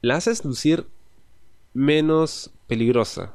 La 0.00 0.17
haces 0.17 0.45
lucir 0.45 0.87
menos 1.75 2.50
peligrosa. 2.67 3.35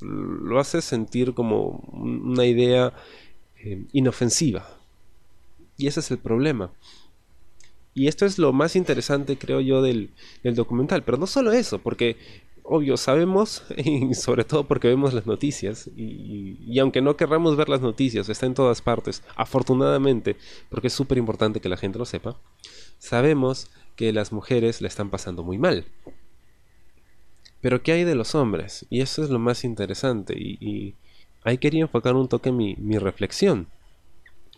Lo 0.00 0.58
haces 0.58 0.84
sentir 0.84 1.34
como 1.34 1.82
una 1.92 2.46
idea 2.46 2.92
eh, 3.56 3.84
inofensiva. 3.92 4.68
Y 5.76 5.86
ese 5.86 6.00
es 6.00 6.10
el 6.10 6.18
problema. 6.18 6.72
Y 7.94 8.06
esto 8.06 8.26
es 8.26 8.38
lo 8.38 8.52
más 8.52 8.76
interesante, 8.76 9.36
creo 9.36 9.60
yo, 9.60 9.82
del, 9.82 10.10
del 10.42 10.54
documental. 10.54 11.02
Pero 11.02 11.18
no 11.18 11.26
solo 11.26 11.52
eso, 11.52 11.80
porque 11.80 12.16
obvio, 12.68 12.96
sabemos, 12.96 13.64
y 13.76 14.14
sobre 14.14 14.44
todo 14.44 14.64
porque 14.64 14.88
vemos 14.88 15.14
las 15.14 15.26
noticias, 15.26 15.90
y, 15.96 16.78
aunque 16.78 17.00
no 17.00 17.16
querramos 17.16 17.56
ver 17.56 17.68
las 17.68 17.80
noticias, 17.80 18.28
está 18.28 18.46
en 18.46 18.54
todas 18.54 18.82
partes, 18.82 19.22
afortunadamente, 19.36 20.36
porque 20.68 20.88
es 20.88 20.92
súper 20.92 21.18
importante 21.18 21.60
que 21.60 21.68
la 21.68 21.76
gente 21.76 21.98
lo 21.98 22.04
sepa, 22.04 22.36
sabemos 22.98 23.70
que 23.98 24.12
las 24.12 24.30
mujeres 24.32 24.80
la 24.80 24.86
están 24.86 25.10
pasando 25.10 25.42
muy 25.42 25.58
mal. 25.58 25.84
Pero 27.60 27.82
¿qué 27.82 27.90
hay 27.90 28.04
de 28.04 28.14
los 28.14 28.36
hombres? 28.36 28.86
Y 28.90 29.00
eso 29.00 29.24
es 29.24 29.28
lo 29.28 29.40
más 29.40 29.64
interesante, 29.64 30.34
y, 30.38 30.94
ahí 31.42 31.58
quería 31.58 31.82
enfocar 31.82 32.14
un 32.14 32.28
toque 32.28 32.52
mi, 32.52 32.76
mi 32.76 32.96
reflexión. 32.98 33.66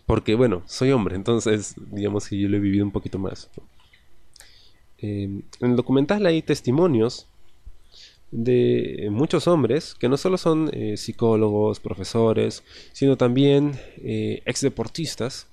Porque 0.05 0.35
bueno, 0.35 0.61
soy 0.67 0.91
hombre, 0.91 1.15
entonces 1.15 1.73
digamos 1.91 2.27
que 2.27 2.37
yo 2.37 2.49
lo 2.49 2.57
he 2.57 2.59
vivido 2.59 2.85
un 2.85 2.91
poquito 2.91 3.17
más. 3.17 3.49
Eh, 4.99 5.23
en 5.23 5.71
el 5.71 5.75
documental 5.75 6.23
hay 6.27 6.43
testimonios 6.43 7.27
de 8.29 9.07
muchos 9.11 9.47
hombres 9.47 9.95
que 9.95 10.07
no 10.07 10.17
solo 10.17 10.37
son 10.37 10.69
eh, 10.71 10.97
psicólogos, 10.97 11.79
profesores, 11.79 12.63
sino 12.91 13.17
también 13.17 13.79
eh, 14.03 14.43
ex 14.45 14.61
deportistas 14.61 15.47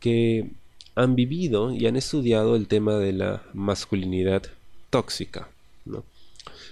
que 0.00 0.50
han 0.96 1.14
vivido 1.14 1.70
y 1.70 1.86
han 1.86 1.94
estudiado 1.96 2.56
el 2.56 2.66
tema 2.66 2.96
de 2.96 3.12
la 3.12 3.42
masculinidad 3.54 4.42
tóxica. 4.90 5.48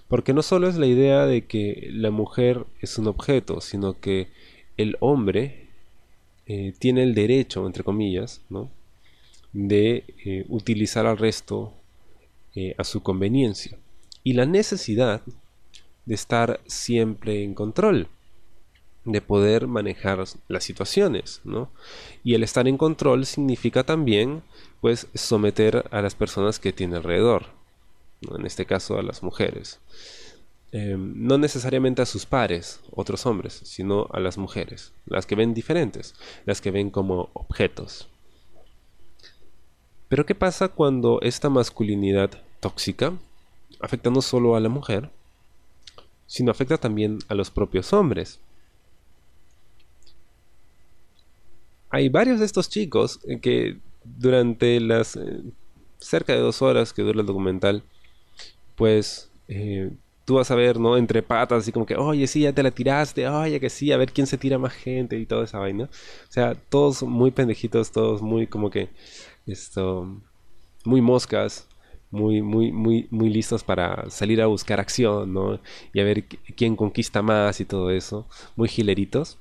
Porque 0.09 0.33
no 0.33 0.43
solo 0.43 0.69
es 0.69 0.77
la 0.77 0.87
idea 0.87 1.27
de 1.27 1.47
que 1.47 1.89
la 1.93 2.11
mujer 2.11 2.65
es 2.81 2.99
un 2.99 3.07
objeto, 3.07 3.61
sino 3.61 4.01
que 4.01 4.29
el 4.77 4.97
hombre 5.01 5.69
eh, 6.47 6.75
tiene 6.79 7.05
el 7.05 7.15
derecho, 7.15 7.67
entre 7.67 7.85
comillas, 7.85 8.43
de 9.53 10.45
utilizar 10.49 11.07
al 11.07 11.19
resto 11.19 11.73
a 12.77 12.85
su 12.85 13.03
conveniencia. 13.03 13.79
Y 14.23 14.33
la 14.35 14.47
necesidad 14.47 15.23
de 16.07 16.15
estar 16.15 16.61
siempre 16.67 17.43
en 17.43 17.55
control, 17.55 18.09
de 19.05 19.21
poder 19.21 19.67
manejar 19.67 20.25
las 20.49 20.65
situaciones, 20.65 21.41
¿no? 21.45 21.71
Y 22.23 22.35
el 22.35 22.43
estar 22.43 22.67
en 22.69 22.79
control 22.79 23.27
significa 23.27 23.85
también, 23.85 24.43
pues, 24.81 25.09
someter 25.15 25.85
a 25.91 26.01
las 26.01 26.15
personas 26.15 26.59
que 26.59 26.73
tiene 26.73 26.97
alrededor, 26.97 27.47
en 28.23 28.47
este 28.47 28.65
caso 28.67 28.99
a 28.99 29.03
las 29.03 29.23
mujeres. 29.23 29.81
Em, 30.73 31.13
no 31.27 31.39
necesariamente 31.39 32.03
a 32.03 32.07
sus 32.07 32.27
pares, 32.27 32.81
otros 32.91 33.27
hombres, 33.27 33.61
sino 33.65 34.09
a 34.13 34.21
las 34.21 34.39
mujeres, 34.39 34.93
las 35.07 35.27
que 35.27 35.37
ven 35.37 35.55
diferentes, 35.55 36.15
las 36.47 36.61
que 36.61 36.71
ven 36.71 36.91
como 36.91 37.31
objetos. 37.35 38.09
Pero 40.09 40.27
¿qué 40.27 40.35
pasa 40.35 40.69
cuando 40.69 41.21
esta 41.23 41.49
masculinidad 41.49 42.31
tóxica 42.61 43.13
afecta 43.81 44.11
no 44.11 44.23
solo 44.23 44.57
a 44.57 44.61
la 44.61 44.69
mujer, 44.69 45.11
sino 46.27 46.51
afecta 46.51 46.79
también 46.79 47.19
a 47.29 47.35
los 47.35 47.51
propios 47.51 47.93
hombres. 47.93 48.41
Hay 51.95 52.09
varios 52.09 52.41
de 52.41 52.47
estos 52.47 52.69
chicos 52.69 53.21
que 53.41 53.79
durante 54.03 54.81
las 54.81 55.15
eh, 55.15 55.43
cerca 55.99 56.33
de 56.33 56.41
dos 56.41 56.61
horas 56.61 56.93
que 56.93 57.03
dura 57.03 57.21
el 57.21 57.27
documental, 57.27 57.85
pues 58.75 59.31
eh, 59.47 59.93
tú 60.25 60.35
vas 60.35 60.51
a 60.51 60.57
ver, 60.57 60.81
¿no? 60.81 60.97
Entre 60.97 61.23
patas, 61.23 61.61
así 61.63 61.71
como 61.71 61.87
que, 61.87 61.95
oye, 61.95 62.27
sí, 62.27 62.41
ya 62.41 62.53
te 62.53 62.65
la 62.65 62.73
tiraste, 62.73 63.29
oye, 63.29 63.61
que 63.61 63.71
sí, 63.71 63.93
a 63.93 63.97
ver 63.97 64.11
quién 64.13 64.27
se 64.27 64.37
tira 64.37 64.59
más 64.59 64.73
gente 64.73 65.17
y 65.17 65.25
toda 65.25 65.45
esa 65.45 65.61
vaina. 65.61 65.85
O 65.85 66.33
sea, 66.33 66.57
todos 66.57 67.05
muy 67.05 67.31
pendejitos, 67.31 67.93
todos 67.93 68.23
muy 68.23 68.49
como 68.49 68.71
que, 68.71 68.89
esto, 69.47 70.21
muy 70.85 71.01
moscas, 71.01 71.69
muy, 72.11 72.43
muy, 72.43 72.73
muy, 72.73 73.07
muy 73.13 73.31
listos 73.31 73.63
para 73.63 74.11
salir 74.11 74.43
a 74.43 74.47
buscar 74.47 74.81
acción, 74.81 75.33
¿no? 75.33 75.61
Y 75.93 76.01
a 76.01 76.05
ver 76.05 76.25
quién 76.57 76.75
conquista 76.75 77.23
más 77.23 77.61
y 77.61 77.65
todo 77.65 77.93
eso, 77.93 78.27
muy 78.57 78.69
gileritos. 78.69 79.39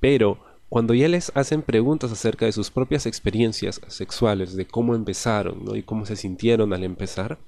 Pero 0.00 0.47
cuando 0.68 0.94
ya 0.94 1.08
les 1.08 1.32
hacen 1.34 1.62
preguntas 1.62 2.12
acerca 2.12 2.46
de 2.46 2.52
sus 2.52 2.70
propias 2.70 3.06
experiencias 3.06 3.80
sexuales, 3.88 4.54
de 4.54 4.66
cómo 4.66 4.94
empezaron, 4.94 5.64
¿no? 5.64 5.76
Y 5.76 5.82
cómo 5.82 6.04
se 6.06 6.16
sintieron 6.16 6.72
al 6.72 6.84
empezar, 6.84 7.38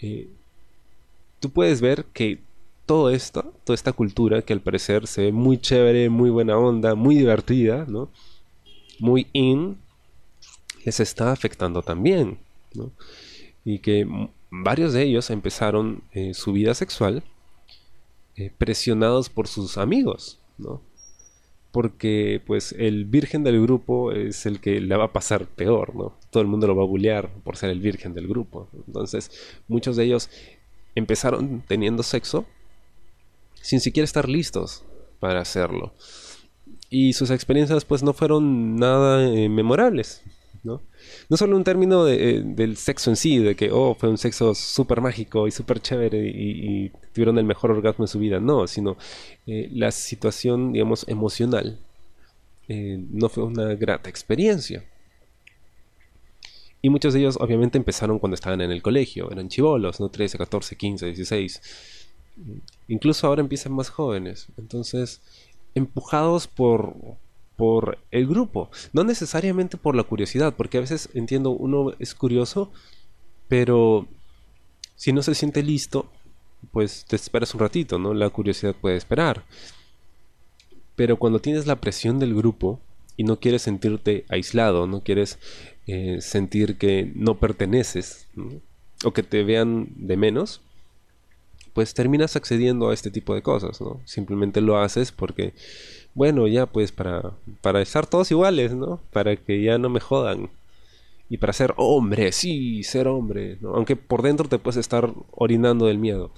eh, 0.00 0.28
tú 1.38 1.50
puedes 1.50 1.80
ver 1.80 2.04
que 2.06 2.40
todo 2.86 3.10
esto, 3.10 3.54
toda 3.64 3.74
esta 3.74 3.92
cultura 3.92 4.42
que 4.42 4.52
al 4.52 4.60
parecer 4.60 5.06
se 5.06 5.22
ve 5.22 5.32
muy 5.32 5.58
chévere, 5.58 6.08
muy 6.08 6.30
buena 6.30 6.58
onda, 6.58 6.94
muy 6.94 7.16
divertida, 7.16 7.84
¿no? 7.86 8.10
Muy 8.98 9.28
in, 9.32 9.78
les 10.84 11.00
está 11.00 11.30
afectando 11.32 11.82
también, 11.82 12.38
¿no? 12.74 12.90
y 13.64 13.78
que 13.80 14.06
varios 14.50 14.92
de 14.92 15.02
ellos 15.02 15.30
empezaron 15.30 16.02
eh, 16.12 16.34
su 16.34 16.52
vida 16.52 16.74
sexual 16.74 17.22
eh, 18.36 18.52
presionados 18.56 19.28
por 19.28 19.48
sus 19.48 19.78
amigos, 19.78 20.38
¿no? 20.58 20.80
Porque 21.72 22.42
pues 22.46 22.74
el 22.78 23.04
virgen 23.04 23.44
del 23.44 23.62
grupo 23.62 24.12
es 24.12 24.44
el 24.46 24.60
que 24.60 24.80
le 24.80 24.96
va 24.96 25.04
a 25.04 25.12
pasar 25.12 25.46
peor, 25.46 25.94
¿no? 25.94 26.16
Todo 26.30 26.42
el 26.42 26.48
mundo 26.48 26.66
lo 26.66 26.74
va 26.74 26.82
a 26.82 26.86
bullear 26.86 27.30
por 27.44 27.56
ser 27.56 27.70
el 27.70 27.80
virgen 27.80 28.12
del 28.12 28.26
grupo. 28.26 28.68
Entonces, 28.86 29.30
muchos 29.68 29.96
de 29.96 30.04
ellos 30.04 30.30
empezaron 30.94 31.62
teniendo 31.66 32.02
sexo 32.02 32.44
sin 33.54 33.80
siquiera 33.80 34.04
estar 34.04 34.28
listos 34.28 34.84
para 35.20 35.40
hacerlo. 35.40 35.92
Y 36.88 37.12
sus 37.12 37.30
experiencias 37.30 37.84
pues 37.84 38.02
no 38.02 38.12
fueron 38.12 38.76
nada 38.76 39.22
eh, 39.28 39.48
memorables, 39.48 40.22
¿no? 40.64 40.82
No 41.30 41.36
solo 41.36 41.56
un 41.56 41.62
término 41.64 42.08
eh, 42.08 42.42
del 42.44 42.76
sexo 42.76 43.08
en 43.08 43.16
sí, 43.16 43.38
de 43.38 43.54
que, 43.54 43.70
oh, 43.72 43.94
fue 43.94 44.08
un 44.08 44.18
sexo 44.18 44.52
súper 44.54 45.00
mágico 45.00 45.46
y 45.46 45.52
súper 45.52 45.80
chévere 45.80 46.18
y, 46.26 46.90
tuvieron 47.14 47.38
el 47.38 47.44
mejor 47.44 47.70
orgasmo 47.70 48.04
de 48.04 48.08
su 48.08 48.18
vida, 48.18 48.40
no, 48.40 48.66
sino 48.66 48.96
eh, 49.46 49.68
la 49.72 49.92
situación, 49.92 50.72
digamos, 50.72 51.06
emocional 51.08 51.78
eh, 52.68 53.04
no 53.10 53.28
fue 53.28 53.44
una 53.44 53.74
grata 53.74 54.10
experiencia. 54.10 54.84
Y 56.82 56.88
muchos 56.88 57.14
de 57.14 57.20
ellos 57.20 57.36
obviamente 57.40 57.78
empezaron 57.78 58.18
cuando 58.18 58.34
estaban 58.34 58.60
en 58.60 58.70
el 58.72 58.82
colegio, 58.82 59.30
eran 59.30 59.48
chivolos, 59.48 60.00
¿no? 60.00 60.08
13, 60.08 60.38
14, 60.38 60.76
15, 60.76 61.06
16. 61.06 61.62
Incluso 62.88 63.26
ahora 63.26 63.40
empiezan 63.40 63.72
más 63.72 63.88
jóvenes. 63.88 64.48
Entonces, 64.56 65.20
empujados 65.74 66.46
por, 66.46 66.94
por 67.60 67.98
el 68.10 68.26
grupo, 68.26 68.70
no 68.94 69.04
necesariamente 69.04 69.76
por 69.76 69.94
la 69.94 70.04
curiosidad, 70.04 70.54
porque 70.56 70.78
a 70.78 70.80
veces 70.80 71.10
entiendo, 71.12 71.50
uno 71.50 71.92
es 71.98 72.14
curioso, 72.14 72.72
pero 73.48 74.08
si 74.96 75.12
no 75.12 75.22
se 75.22 75.34
siente 75.34 75.62
listo, 75.62 76.10
pues 76.72 77.04
te 77.06 77.16
esperas 77.16 77.52
un 77.52 77.60
ratito, 77.60 77.98
¿no? 77.98 78.14
La 78.14 78.30
curiosidad 78.30 78.74
puede 78.74 78.96
esperar. 78.96 79.44
Pero 80.96 81.18
cuando 81.18 81.38
tienes 81.38 81.66
la 81.66 81.82
presión 81.82 82.18
del 82.18 82.34
grupo 82.34 82.80
y 83.18 83.24
no 83.24 83.38
quieres 83.40 83.60
sentirte 83.60 84.24
aislado, 84.30 84.86
no 84.86 85.02
quieres 85.02 85.38
eh, 85.86 86.22
sentir 86.22 86.78
que 86.78 87.12
no 87.14 87.40
perteneces, 87.40 88.26
o 89.04 89.12
que 89.12 89.22
te 89.22 89.44
vean 89.44 89.88
de 89.96 90.16
menos, 90.16 90.62
pues 91.74 91.92
terminas 91.92 92.36
accediendo 92.36 92.88
a 92.88 92.94
este 92.94 93.10
tipo 93.10 93.34
de 93.34 93.42
cosas, 93.42 93.82
¿no? 93.82 94.00
Simplemente 94.06 94.62
lo 94.62 94.78
haces 94.78 95.12
porque 95.12 95.52
bueno, 96.14 96.46
ya 96.46 96.66
pues 96.66 96.92
para, 96.92 97.32
para 97.60 97.82
estar 97.82 98.06
todos 98.06 98.30
iguales, 98.30 98.74
¿no? 98.74 99.00
Para 99.12 99.36
que 99.36 99.62
ya 99.62 99.78
no 99.78 99.88
me 99.88 100.00
jodan. 100.00 100.50
y 101.28 101.38
para 101.38 101.52
ser 101.52 101.74
hombre, 101.76 102.32
sí, 102.32 102.82
ser 102.82 103.08
hombre, 103.08 103.58
aunque 103.62 103.96
por 103.96 104.22
dentro 104.22 104.48
te 104.48 104.58
puedes 104.58 104.78
estar 104.78 105.12
orinando 105.32 105.86
del 105.86 105.98
miedo. 105.98 106.32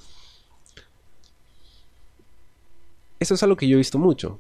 Eso 3.20 3.34
es 3.34 3.42
algo 3.42 3.56
que 3.56 3.68
yo 3.68 3.76
he 3.76 3.78
visto 3.78 3.98
mucho. 3.98 4.38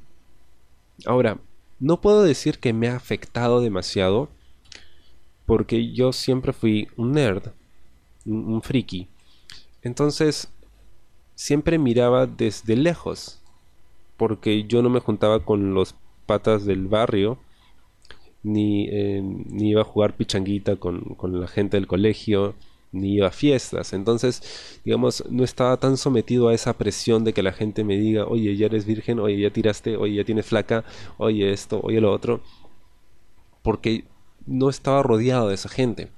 Ahora, 1.06 1.38
no 1.78 2.00
puedo 2.00 2.22
decir 2.22 2.58
que 2.58 2.72
me 2.72 2.88
ha 2.88 2.96
afectado 2.96 3.60
demasiado 3.60 4.28
porque 5.46 5.92
yo 5.92 6.12
siempre 6.12 6.52
fui 6.52 6.88
un 6.96 7.12
nerd, 7.12 7.48
un, 8.24 8.62
friki. 8.62 9.08
Entonces, 9.82 10.48
siempre 11.34 11.78
miraba 11.78 12.26
desde 12.26 12.76
lejos 12.76 13.41
porque 14.22 14.62
yo 14.68 14.82
no 14.82 14.88
me 14.88 15.00
juntaba 15.00 15.44
con 15.44 15.74
los 15.74 15.96
patas 16.26 16.64
del 16.64 16.86
barrio 16.86 17.40
ni, 18.44 18.86
eh, 18.88 19.20
ni 19.20 19.70
iba 19.70 19.80
a 19.80 19.84
jugar 19.84 20.16
pichanguita 20.16 20.76
con, 20.76 21.16
con 21.16 21.40
la 21.40 21.48
gente 21.48 21.76
del 21.76 21.88
colegio 21.88 22.54
ni 22.92 23.14
iba 23.14 23.26
a 23.26 23.32
fiestas. 23.32 23.92
Entonces, 23.92 24.78
digamos, 24.84 25.24
no 25.28 25.42
estaba 25.42 25.76
tan 25.76 25.96
sometido 25.96 26.46
a 26.46 26.54
esa 26.54 26.78
presión 26.78 27.24
de 27.24 27.32
que 27.32 27.42
la 27.42 27.50
gente 27.50 27.82
me 27.82 27.96
diga, 27.96 28.24
oye, 28.26 28.56
ya 28.56 28.66
eres 28.66 28.86
virgen, 28.86 29.18
oye, 29.18 29.40
ya 29.40 29.50
tiraste, 29.50 29.96
oye, 29.96 30.14
ya 30.14 30.24
tienes 30.24 30.46
flaca, 30.46 30.84
oye 31.18 31.52
esto, 31.52 31.80
oye 31.82 32.00
lo 32.00 32.12
otro. 32.12 32.42
Porque 33.60 34.04
no 34.46 34.70
estaba 34.70 35.02
rodeado 35.02 35.48
de 35.48 35.56
esa 35.56 35.68
gente. 35.68 36.10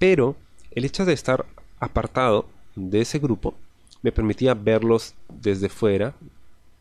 Pero 0.00 0.34
el 0.72 0.84
hecho 0.84 1.04
de 1.04 1.12
estar 1.12 1.46
apartado 1.78 2.46
de 2.74 3.02
ese 3.02 3.20
grupo 3.20 3.54
me 4.02 4.10
permitía 4.10 4.54
verlos 4.54 5.14
desde 5.28 5.68
fuera 5.68 6.16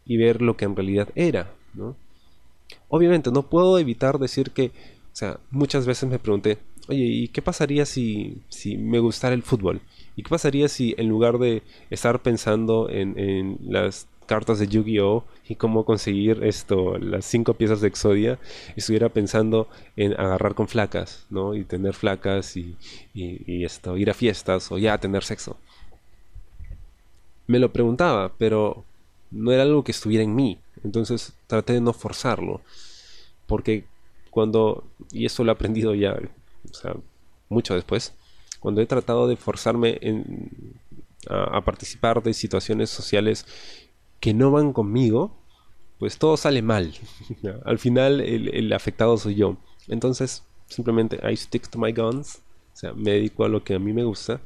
y 0.05 0.17
ver 0.17 0.41
lo 0.41 0.55
que 0.57 0.65
en 0.65 0.75
realidad 0.75 1.09
era, 1.15 1.51
¿no? 1.73 1.95
Obviamente 2.89 3.31
no 3.31 3.43
puedo 3.43 3.77
evitar 3.79 4.19
decir 4.19 4.51
que, 4.51 4.67
o 4.67 5.15
sea, 5.15 5.39
muchas 5.51 5.85
veces 5.85 6.09
me 6.09 6.19
pregunté, 6.19 6.57
oye, 6.87 7.03
¿y 7.03 7.27
qué 7.29 7.41
pasaría 7.41 7.85
si, 7.85 8.41
si 8.49 8.77
me 8.77 8.99
gustara 8.99 9.35
el 9.35 9.43
fútbol? 9.43 9.81
¿Y 10.15 10.23
qué 10.23 10.29
pasaría 10.29 10.67
si 10.67 10.95
en 10.97 11.09
lugar 11.09 11.37
de 11.37 11.63
estar 11.89 12.21
pensando 12.21 12.89
en, 12.89 13.17
en 13.19 13.57
las 13.61 14.07
cartas 14.25 14.59
de 14.59 14.67
Yu-Gi-Oh! 14.67 15.23
y 15.47 15.55
cómo 15.55 15.85
conseguir 15.85 16.43
esto, 16.43 16.97
las 16.97 17.25
cinco 17.25 17.53
piezas 17.53 17.81
de 17.81 17.87
Exodia, 17.87 18.39
estuviera 18.75 19.09
pensando 19.09 19.67
en 19.95 20.13
agarrar 20.13 20.55
con 20.55 20.67
flacas, 20.67 21.25
¿no? 21.29 21.53
Y 21.53 21.63
tener 21.63 21.93
flacas 21.93 22.57
y, 22.57 22.75
y, 23.13 23.63
esto, 23.63 23.97
ir 23.97 24.09
a 24.09 24.13
fiestas 24.13 24.71
o 24.71 24.77
ya 24.77 24.97
tener 24.97 25.23
sexo. 25.23 25.57
Me 27.47 27.59
lo 27.59 27.71
preguntaba, 27.71 28.31
pero 28.37 28.83
no 29.31 29.51
era 29.51 29.63
algo 29.63 29.83
que 29.83 29.91
estuviera 29.91 30.23
en 30.23 30.35
mí. 30.35 30.59
Entonces 30.83 31.33
traté 31.47 31.73
de 31.73 31.81
no 31.81 31.93
forzarlo. 31.93 32.61
Porque 33.47 33.85
cuando, 34.29 34.83
y 35.11 35.25
eso 35.25 35.43
lo 35.43 35.51
he 35.51 35.55
aprendido 35.55 35.93
ya 35.95 36.17
mucho 37.49 37.75
después, 37.75 38.13
cuando 38.59 38.81
he 38.81 38.85
tratado 38.85 39.27
de 39.27 39.35
forzarme 39.35 39.99
a, 41.29 41.61
participar 41.61 42.21
de 42.23 42.33
situaciones 42.33 42.89
sociales 42.89 43.45
que 44.19 44.33
no 44.33 44.51
van 44.51 44.73
conmigo, 44.73 45.37
pues 45.99 46.17
todo 46.17 46.37
sale 46.37 46.61
mal. 46.61 46.93
Al 47.65 47.79
final 47.79 48.21
el, 48.21 48.73
afectado 48.73 49.17
soy 49.17 49.35
yo. 49.35 49.57
Entonces, 49.87 50.43
simplemente 50.67 51.19
I 51.29 51.35
stick 51.37 51.69
to 51.69 51.79
my 51.79 51.91
guns, 51.91 52.41
o 52.73 52.77
sea, 52.77 52.93
me 52.93 53.11
dedico 53.11 53.45
a 53.45 53.49
lo 53.49 53.63
que 53.63 53.75
a 53.75 53.79
mí 53.79 53.93
me 53.93 54.03
gusta 54.03 54.41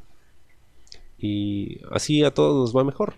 y 1.17 1.81
así 1.91 2.23
a 2.23 2.33
todos 2.33 2.55
nos 2.55 2.75
va 2.75 2.83
mejor. 2.83 3.15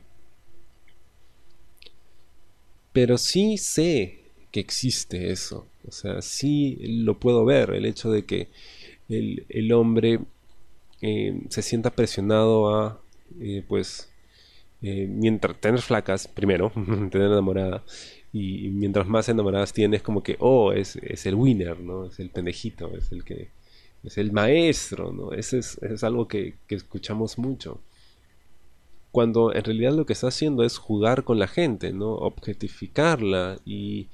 Pero 2.94 3.18
sí 3.18 3.58
sé 3.58 4.20
que 4.52 4.60
existe 4.60 5.32
eso, 5.32 5.68
o 5.88 5.92
sea, 5.92 6.22
sí 6.22 6.78
lo 6.82 7.20
puedo 7.20 7.46
ver, 7.46 7.72
el 7.72 7.86
hecho 7.86 8.12
de 8.12 8.26
que 8.26 8.50
el, 9.08 9.72
hombre 9.72 10.20
eh, 11.02 11.42
se 11.50 11.62
sienta 11.62 11.92
presionado 11.92 12.76
a, 12.76 13.02
eh, 13.40 13.64
pues, 13.68 14.10
eh, 14.82 15.08
mientras 15.10 15.60
tener 15.60 15.82
flacas, 15.82 16.28
primero, 16.28 16.72
tener 17.12 17.28
enamorada, 17.32 17.84
y, 18.34 18.70
mientras 18.70 19.08
más 19.08 19.30
enamoradas 19.30 19.74
tienes, 19.74 20.02
como 20.02 20.22
que, 20.24 20.36
oh, 20.40 20.74
es, 20.74 20.98
el 21.26 21.36
winner, 21.36 21.80
¿no? 21.80 22.06
Es 22.06 22.20
el 22.20 22.30
pendejito, 22.30 22.96
es 22.98 23.12
el 23.12 23.24
que, 23.24 23.50
es 24.04 24.18
el 24.18 24.32
maestro, 24.32 25.14
¿no? 25.14 25.32
Ese 25.34 25.60
es, 25.60 25.78
es 25.82 26.04
algo 26.04 26.28
que, 26.28 26.56
que 26.68 26.76
escuchamos 26.76 27.38
mucho 27.38 27.80
cuando 29.12 29.54
en 29.54 29.64
realidad 29.64 29.94
lo 29.94 30.06
que 30.06 30.14
está 30.14 30.28
haciendo 30.28 30.64
es 30.64 30.78
jugar 30.78 31.24
con 31.24 31.40
la 31.40 31.48
gente, 31.48 31.92
¿no? 31.92 32.12
Objetificarla 32.14 33.60
y 33.66 34.08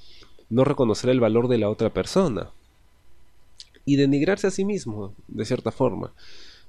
no 0.50 0.64
reconocer 0.64 1.10
el 1.10 1.20
valor 1.20 1.48
de 1.48 1.58
la 1.58 1.70
otra 1.70 1.92
persona 1.92 2.52
y 3.86 3.96
denigrarse 3.96 4.48
a 4.48 4.52
sí 4.52 4.66
mismo, 4.66 5.14
de 5.28 5.46
cierta 5.46 5.72
forma. 5.72 6.12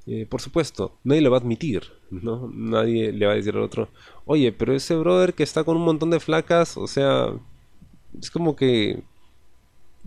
Eh, 0.07 0.27
por 0.29 0.41
supuesto, 0.41 0.97
nadie 1.05 1.21
lo 1.21 1.31
va 1.31 1.39
a 1.39 1.41
admitir, 1.41 1.83
¿no? 2.11 2.51
Nadie 2.55 3.13
le 3.13 3.27
va 3.27 3.33
a 3.33 3.37
decir 3.37 3.55
al 3.55 3.63
otro, 3.63 3.89
oye, 4.25 4.53
pero 4.53 4.75
ese 4.75 4.95
brother 4.97 5.35
que 5.35 5.43
está 5.43 5.65
con 5.65 5.77
un 5.77 5.85
montón 5.85 6.11
de 6.11 6.21
flacas, 6.21 6.77
o 6.77 6.87
sea, 6.87 7.35
es 8.19 8.31
como 8.31 8.57
que 8.57 9.03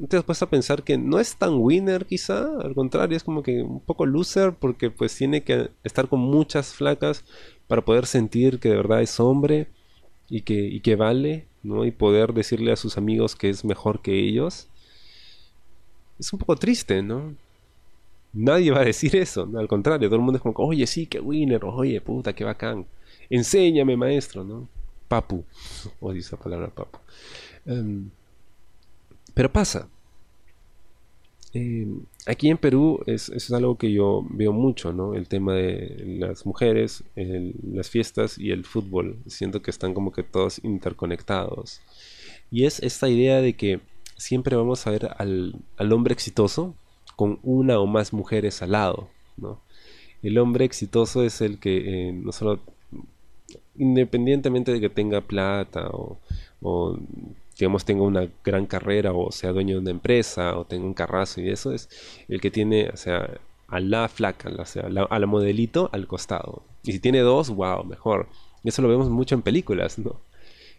te 0.08 0.18
has 0.18 0.24
puesto 0.24 0.46
a 0.46 0.50
pensar 0.50 0.84
que 0.84 0.98
no 0.98 1.20
es 1.20 1.36
tan 1.36 1.56
winner 1.56 2.06
quizá, 2.06 2.48
al 2.62 2.74
contrario, 2.74 3.18
es 3.18 3.24
como 3.24 3.44
que 3.44 3.62
un 3.62 3.82
poco 3.82 4.06
loser 4.06 4.54
porque 4.54 4.90
pues 4.90 5.16
tiene 5.16 5.44
que 5.44 5.70
estar 5.84 6.08
con 6.08 6.20
muchas 6.20 6.74
flacas 6.74 7.24
para 7.68 7.84
poder 7.84 8.06
sentir 8.06 8.60
que 8.60 8.70
de 8.70 8.76
verdad 8.76 9.02
es 9.02 9.20
hombre 9.20 9.68
y 10.30 10.42
que, 10.42 10.54
y 10.54 10.80
que 10.82 10.96
vale, 10.96 11.48
¿no? 11.64 11.86
Y 11.86 11.92
poder 11.92 12.34
decirle 12.34 12.72
a 12.72 12.78
sus 12.78 12.98
amigos 12.98 13.36
que 13.36 13.50
es 13.50 13.66
mejor 13.66 14.02
que 14.02 14.18
ellos 14.20 14.68
es 16.22 16.32
un 16.32 16.40
poco 16.40 16.56
triste, 16.56 17.02
¿no? 17.02 17.36
Nadie 18.34 18.72
va 18.72 18.82
a 18.82 18.86
decir 18.86 19.16
eso, 19.16 19.50
al 19.58 19.68
contrario, 19.68 20.08
todo 20.08 20.18
el 20.18 20.22
mundo 20.22 20.38
es 20.38 20.44
como, 20.44 20.56
oye, 20.68 20.88
sí, 20.88 21.06
qué 21.06 21.20
winner, 21.20 21.66
oye, 21.66 22.00
puta, 22.00 22.34
qué 22.34 22.44
bacán. 22.44 22.86
Enséñame, 23.30 23.98
maestro, 23.98 24.44
¿no? 24.44 24.70
Papu, 25.08 25.44
odio 26.00 26.20
esa 26.22 26.38
palabra 26.38 26.70
papu. 26.70 27.00
Em, 27.66 28.10
pero 29.34 29.52
pasa. 29.52 29.88
Em, 31.54 32.06
aquí 32.28 32.50
en 32.50 32.58
Perú 32.58 33.02
es, 33.08 33.28
es, 33.30 33.52
algo 33.52 33.78
que 33.78 33.92
yo 33.92 34.26
veo 34.30 34.54
mucho, 34.54 34.94
¿no? 34.94 35.16
El 35.16 35.28
tema 35.28 35.54
de 35.54 36.18
las 36.20 36.46
mujeres, 36.46 37.04
las 37.16 37.90
fiestas 37.90 38.38
y 38.38 38.52
el 38.52 38.64
fútbol. 38.64 39.18
Siento 39.28 39.62
que 39.62 39.72
están 39.72 39.94
como 39.94 40.12
que 40.14 40.24
todos 40.24 40.62
interconectados. 40.64 41.82
Y 42.52 42.66
es 42.66 42.80
esta 42.80 43.10
idea 43.10 43.42
de 43.42 43.54
que 43.54 43.82
siempre 44.22 44.56
vamos 44.56 44.86
a 44.86 44.92
ver 44.92 45.10
al, 45.18 45.64
hombre 45.92 46.14
exitoso 46.14 46.76
con 47.16 47.40
una 47.44 47.80
o 47.80 47.88
más 47.88 48.14
mujeres 48.14 48.62
al 48.62 48.74
lado, 48.74 49.10
¿no? 49.38 49.60
El 50.22 50.38
hombre 50.38 50.66
exitoso 50.66 51.24
es 51.24 51.42
el 51.42 51.60
que 51.60 52.10
eh, 52.10 52.14
no 52.14 52.32
solo, 52.32 52.60
independientemente 53.76 54.72
de 54.72 54.80
que 54.80 54.90
tenga 54.90 55.22
plata 55.22 55.90
o, 55.92 56.20
digamos 57.62 57.86
tenga 57.86 58.02
una 58.04 58.28
gran 58.44 58.66
carrera 58.66 59.14
o 59.14 59.32
sea 59.32 59.52
dueño 59.52 59.76
de 59.76 59.82
una 59.82 59.92
empresa 59.92 60.58
o 60.58 60.66
tenga 60.66 60.86
un 60.86 60.96
carrazo 60.96 61.42
y 61.42 61.50
eso 61.50 61.72
es 61.72 61.90
el 62.28 62.42
que 62.42 62.50
tiene, 62.50 62.90
o 62.90 62.98
sea, 62.98 63.30
a 63.68 63.80
la 63.80 64.10
flaca, 64.10 64.50
o 64.50 64.66
sea, 64.66 64.88
a 64.88 65.20
la, 65.20 65.28
modelito 65.28 65.90
al 65.94 66.08
costado. 66.08 66.64
Y 66.84 66.92
si 66.92 67.00
tiene 67.00 67.20
dos, 67.20 67.50
wow, 67.52 67.86
mejor. 67.86 68.28
Eso 68.64 68.82
lo 68.82 68.90
vemos 68.90 69.10
mucho 69.10 69.36
en 69.36 69.44
películas, 69.44 69.98
¿no? 70.00 70.20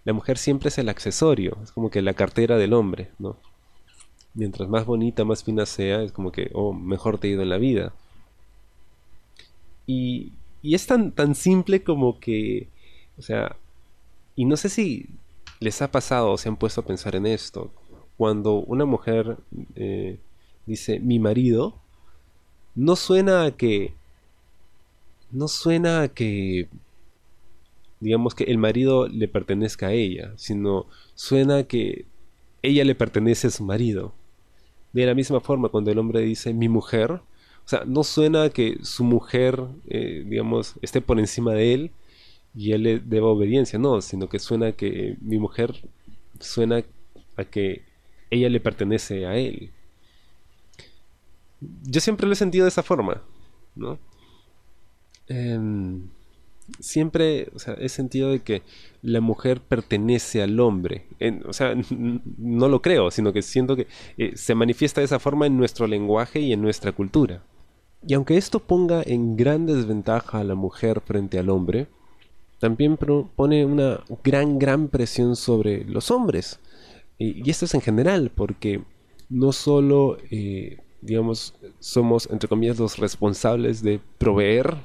la 0.05 0.13
mujer 0.13 0.37
siempre 0.37 0.69
es 0.69 0.79
el 0.79 0.89
accesorio, 0.89 1.57
es 1.63 1.71
como 1.71 1.89
que 1.89 2.03
la 2.03 2.15
cartera 2.15 2.59
del 2.59 2.73
hombre, 2.73 3.11
¿no? 3.21 3.37
Mientras 4.35 4.69
más 4.69 4.85
bonita, 4.85 5.25
más 5.25 5.45
fina 5.45 5.65
sea, 5.65 6.03
es 6.03 6.11
como 6.11 6.33
que, 6.33 6.51
oh, 6.55 6.73
mejor 6.73 7.19
te 7.19 7.29
ha 7.29 7.31
ido 7.31 7.43
en 7.43 7.51
la 7.51 7.59
vida. 7.59 7.93
Y, 9.87 10.33
y 10.61 10.75
es 10.75 10.89
tan, 10.89 11.13
tan 11.13 11.37
simple 11.37 11.85
como 11.85 12.19
que, 12.19 12.69
o 13.17 13.23
sea, 13.23 13.55
y 14.35 14.45
no 14.45 14.57
sé 14.57 14.69
si 14.69 15.09
les 15.63 15.81
ha 15.81 15.91
pasado 15.91 16.33
o 16.33 16.39
se 16.39 16.49
han 16.49 16.57
puesto 16.57 16.81
a 16.81 16.85
pensar 16.85 17.15
en 17.17 17.27
esto. 17.27 17.73
Cuando 18.17 18.57
una 18.57 18.85
mujer 18.85 19.39
eh, 19.75 20.19
dice 20.67 21.01
mi 21.01 21.19
marido, 21.19 21.81
no 22.75 22.97
suena 22.97 23.45
a 23.45 23.51
que. 23.53 23.95
No 25.31 25.49
suena 25.49 26.03
a 26.03 26.09
que 26.09 26.69
digamos 28.01 28.35
que 28.35 28.45
el 28.45 28.59
marido 28.59 29.07
le 29.07 29.29
pertenezca 29.29 29.87
a 29.87 29.93
ella, 29.93 30.33
sino 30.37 30.87
suena 31.15 31.63
que 31.63 32.07
ella 32.61 32.85
le 32.85 32.95
pertenece 32.95 33.47
a 33.47 33.51
su 33.51 33.65
marido. 33.65 34.13
De 34.93 35.07
la 35.07 35.15
misma 35.15 35.41
forma, 35.41 35.69
cuando 35.69 35.91
el 35.91 35.99
hombre 35.99 36.21
dice 36.21 36.53
mi 36.53 36.69
mujer, 36.69 37.13
o 37.13 37.69
sea, 37.69 37.85
no 37.87 38.03
suena 38.03 38.51
que 38.51 38.79
su 38.83 39.05
mujer, 39.05 39.63
eh, 39.87 40.25
digamos, 40.27 40.75
esté 40.83 41.01
por 41.01 41.19
encima 41.21 41.53
de 41.53 41.75
él 41.75 41.91
y 42.55 42.73
él 42.73 42.83
le 42.83 42.99
deba 42.99 43.29
obediencia, 43.29 43.79
no, 43.79 44.01
sino 44.01 44.29
que 44.29 44.39
suena 44.39 44.73
que 44.73 45.17
mi 45.21 45.39
mujer 45.39 45.89
suena 46.39 46.85
a 47.37 47.45
que 47.45 47.83
ella 48.31 48.49
le 48.49 48.61
pertenece 48.61 49.27
a 49.27 49.37
él. 49.37 49.71
Yo 51.61 52.01
siempre 52.01 52.27
lo 52.27 52.33
he 52.33 52.37
sentido 52.37 52.65
de 52.65 52.71
esa 52.71 52.83
forma, 52.83 53.23
¿no? 53.75 53.99
Em, 55.29 56.09
siempre 56.81 57.49
o 57.55 57.59
sea, 57.59 57.75
he 57.75 57.89
sentido 57.89 58.31
de 58.31 58.41
que 58.41 58.63
la 59.03 59.21
mujer 59.21 59.61
pertenece 59.61 60.43
al 60.43 60.59
hombre. 60.61 61.07
o 61.47 61.53
sea, 61.53 61.75
no 62.39 62.69
lo 62.69 62.83
creo, 62.83 63.11
sino 63.11 63.33
que 63.33 63.43
siento 63.43 63.77
que 63.77 63.87
eh, 64.19 64.33
se 64.37 64.55
manifiesta 64.55 65.01
de 65.01 65.07
esa 65.07 65.19
forma 65.19 65.47
en 65.47 65.57
nuestro 65.57 65.87
lenguaje 65.87 66.41
y 66.41 66.53
en 66.53 66.63
nuestra 66.63 66.93
cultura. 66.93 67.43
Y 68.07 68.15
aunque 68.15 68.37
esto 68.37 68.61
ponga 68.61 69.03
en 69.05 69.37
gran 69.37 69.67
desventaja 69.67 70.41
a 70.41 70.45
la 70.45 70.55
mujer 70.57 71.01
frente 71.01 71.39
al 71.39 71.51
hombre, 71.51 71.87
también 72.63 72.97
pone 72.97 73.67
una 73.67 74.05
gran, 74.23 74.57
gran 74.57 74.87
presión 74.87 75.35
sobre 75.35 75.85
los 75.85 76.13
hombres. 76.13 76.61
Y, 77.19 77.51
esto 77.51 77.65
es 77.65 77.75
en 77.75 77.81
general, 77.81 78.31
porque 78.33 78.85
no 79.29 79.51
solo, 79.51 80.17
eh, 80.31 80.79
digamos, 81.01 81.57
somos, 81.81 82.29
entre 82.31 82.49
comillas, 82.49 82.79
los 82.79 82.99
responsables 82.99 83.83
de 83.83 83.99
proveer 84.17 84.77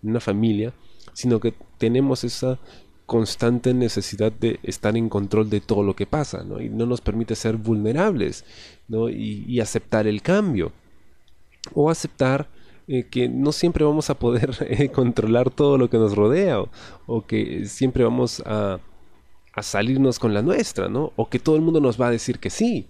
en 0.00 0.10
una 0.10 0.20
familia, 0.20 0.74
sino 1.12 1.40
que 1.40 1.54
tenemos 1.76 2.22
esa 2.22 2.60
constante 3.04 3.74
necesidad 3.74 4.30
de 4.30 4.60
estar 4.62 4.96
en 4.96 5.08
control 5.08 5.50
de 5.50 5.60
todo 5.60 5.82
lo 5.82 5.96
que 5.96 6.06
pasa. 6.06 6.46
Y 6.60 6.68
no 6.68 6.86
nos 6.86 7.00
permite 7.00 7.34
ser 7.34 7.56
vulnerables, 7.56 8.44
¿no? 8.86 9.08
y 9.08 9.58
aceptar 9.58 10.06
el 10.06 10.22
cambio 10.22 10.70
o 11.74 11.90
aceptar 11.90 12.48
eh, 12.88 13.02
que 13.10 13.28
no 13.28 13.50
siempre 13.50 13.84
vamos 13.84 14.10
a 14.10 14.18
poder 14.18 14.50
eh, 14.68 14.90
controlar 14.90 15.50
todo 15.50 15.76
lo 15.76 15.90
que 15.90 15.98
nos 15.98 16.14
rodea 16.14 16.60
o, 17.06 17.26
que 17.26 17.64
siempre 17.66 18.04
vamos 18.04 18.42
a, 18.46 18.78
salirnos 19.60 20.18
con 20.18 20.34
la 20.34 20.42
nuestra, 20.42 20.88
¿no? 20.88 21.12
O 21.16 21.28
que 21.28 21.38
todo 21.38 21.56
el 21.56 21.62
mundo 21.62 21.80
nos 21.80 22.00
va 22.00 22.08
a 22.08 22.10
decir 22.10 22.38
que 22.38 22.50
sí. 22.50 22.86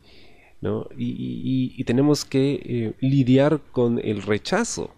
Y, 0.97 1.85
tenemos 1.85 2.25
que 2.25 2.61
eh, 2.65 2.93
lidiar 3.01 3.61
con 3.71 4.01
el 4.01 4.21
rechazo. 4.23 4.91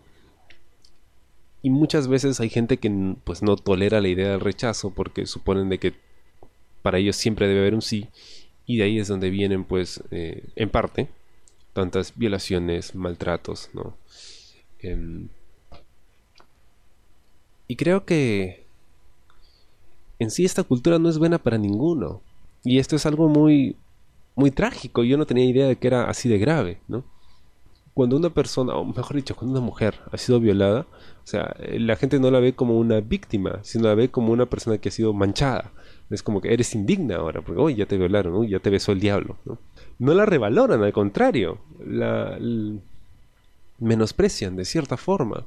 Y 1.63 1.69
muchas 1.69 2.09
veces 2.09 2.41
hay 2.41 2.49
gente 2.49 2.79
que 2.79 2.91
pues 3.25 3.43
no 3.43 3.57
tolera 3.57 4.01
la 4.01 4.09
idea 4.09 4.31
del 4.31 4.41
rechazo 4.41 4.91
porque 4.95 5.27
suponen 5.27 5.69
de 5.69 5.79
que 5.79 5.93
para 6.81 6.99
ellos 6.99 7.17
siempre 7.17 7.47
debe 7.47 7.61
haber 7.61 7.75
un 7.75 7.83
sí 7.83 8.09
y 8.65 8.79
de 8.79 8.85
ahí 8.85 8.99
es 8.99 9.09
donde 9.09 9.29
vienen 9.29 9.65
pues 9.65 10.03
en 10.11 10.71
parte 10.71 11.09
tantas 11.75 12.17
violaciones, 12.17 12.95
maltratos, 12.95 13.69
¿no? 13.75 13.95
Em, 14.81 15.29
y 17.67 17.77
creo 17.77 18.05
que 18.05 18.67
en 20.19 20.31
sí 20.31 20.45
esta 20.45 20.65
cultura 20.65 20.99
no 20.99 21.09
es 21.09 21.19
buena 21.19 21.39
para 21.39 21.59
ninguno. 21.59 22.23
Y 22.65 22.79
esto 22.79 22.97
es 22.97 23.07
algo 23.07 23.29
muy, 23.29 23.77
muy 24.35 24.51
trágico. 24.51 25.05
Yo 25.05 25.17
no 25.17 25.27
tenía 25.27 25.45
idea 25.45 25.67
de 25.67 25.77
que 25.77 25.87
era 25.87 26.09
así 26.09 26.29
de 26.29 26.39
grave, 26.39 26.81
¿no? 26.89 27.05
Cuando 27.95 28.17
una 28.17 28.31
persona, 28.31 28.75
o 28.75 28.85
mejor 28.85 29.17
dicho, 29.17 29.35
cuando 29.35 29.59
una 29.59 29.67
mujer 29.67 29.97
ha 30.13 30.17
sido 30.19 30.39
violada, 30.39 30.87
o 31.25 31.27
sea, 31.27 31.57
la 31.59 31.97
gente 31.97 32.21
no 32.21 32.31
la 32.31 32.39
ve 32.39 32.55
como 32.55 32.79
una 32.79 33.01
víctima, 33.01 33.59
sino 33.63 33.89
la 33.89 33.95
ve 33.95 34.09
como 34.09 34.33
una 34.33 34.47
persona 34.47 34.79
que 34.79 34.89
ha 34.89 34.93
sido 34.93 35.13
manchada. 35.13 35.73
Es 36.09 36.23
como 36.23 36.41
que 36.41 36.53
eres 36.53 36.75
indigna 36.75 37.17
ahora, 37.17 37.43
porque 37.43 37.61
hoy 37.61 37.75
ya 37.75 37.87
te 37.87 37.99
violaron, 37.99 38.47
ya 38.47 38.61
te 38.61 38.71
besó 38.71 38.93
el 38.93 39.01
diablo. 39.01 39.37
¿no? 39.45 39.59
no 39.99 40.15
la 40.15 40.27
revaloran, 40.27 40.83
al 40.83 40.93
contrario, 40.93 41.59
la, 41.85 42.39
menosprecian 43.79 44.57
de 44.57 44.65
cierta 44.65 44.97
forma. 44.97 45.47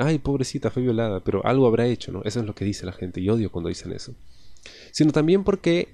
Ay, 0.00 0.18
pobrecita, 0.18 0.70
fue 0.70 0.82
violada, 0.82 1.20
pero 1.20 1.44
algo 1.44 1.66
habrá 1.66 1.86
hecho, 1.86 2.12
¿no? 2.12 2.22
Eso 2.24 2.40
es 2.40 2.46
lo 2.46 2.54
que 2.54 2.64
dice 2.64 2.86
la 2.86 2.92
gente, 2.92 3.20
y 3.20 3.28
odio 3.28 3.50
cuando 3.50 3.68
dicen 3.68 3.92
eso. 3.92 4.14
Sino 4.92 5.12
también 5.12 5.44
porque 5.44 5.88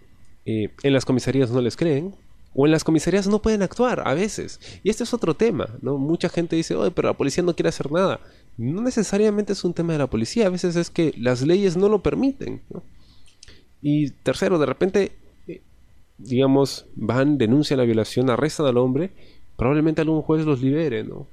eh, 0.47 0.71
en 0.83 0.93
las 0.93 1.05
comisarías 1.05 1.51
no 1.51 1.61
les 1.61 1.77
creen, 1.77 2.14
o 2.57 2.67
en 2.67 2.73
las 2.73 2.85
comisarías 2.85 3.27
no 3.27 3.43
pueden 3.43 3.62
actuar 3.62 4.07
a 4.07 4.14
veces. 4.14 4.61
Y 4.85 4.90
este 4.90 5.03
es 5.03 5.12
otro 5.12 5.35
tema, 5.35 5.69
¿no? 5.83 5.99
Mucha 5.99 6.29
gente 6.29 6.55
dice, 6.55 6.77
oye, 6.77 6.93
pero 6.93 7.09
la 7.09 7.17
policía 7.17 7.43
no 7.43 7.57
quiere 7.57 7.71
hacer 7.71 7.90
nada. 7.90 8.21
No 8.57 8.81
necesariamente 8.81 9.53
es 9.53 9.64
un 9.64 9.75
tema 9.75 9.93
de 9.93 9.99
la 9.99 10.07
policía, 10.09 10.47
a 10.47 10.51
veces 10.51 10.77
es 10.77 10.88
que 10.90 11.12
las 11.19 11.43
leyes 11.43 11.77
no 11.77 11.88
lo 11.88 12.03
permiten, 12.03 12.62
Y 13.83 14.11
tercero, 14.11 14.59
de 14.59 14.67
repente 14.67 15.12
digamos, 16.19 16.87
van, 16.95 17.38
denuncian 17.38 17.79
la 17.79 17.85
violación, 17.85 18.31
arrestan 18.31 18.67
al 18.67 18.79
hombre, 18.79 19.12
probablemente 19.57 20.01
algún 20.01 20.23
juez 20.23 20.45
los 20.45 20.62
libere, 20.62 21.05
¿no? 21.05 21.29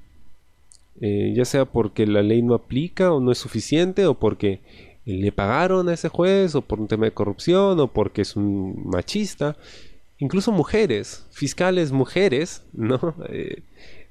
Eh, 1.01 1.33
ya 1.35 1.45
sea 1.45 1.65
porque 1.65 2.05
la 2.05 2.21
ley 2.21 2.43
no 2.43 2.53
aplica 2.53 3.11
o 3.11 3.19
no 3.19 3.31
es 3.31 3.39
suficiente, 3.39 4.05
o 4.05 4.13
porque 4.13 4.61
le 5.05 5.31
pagaron 5.31 5.89
a 5.89 5.93
ese 5.93 6.09
juez, 6.09 6.53
o 6.55 6.61
por 6.61 6.79
un 6.79 6.87
tema 6.87 7.05
de 7.05 7.11
corrupción, 7.11 7.79
o 7.79 7.87
porque 7.87 8.21
es 8.21 8.35
un 8.35 8.83
machista. 8.85 9.57
Incluso 10.19 10.51
mujeres, 10.51 11.25
fiscales 11.31 11.91
mujeres, 11.91 12.63
¿no? 12.73 13.15
Eh, 13.29 13.63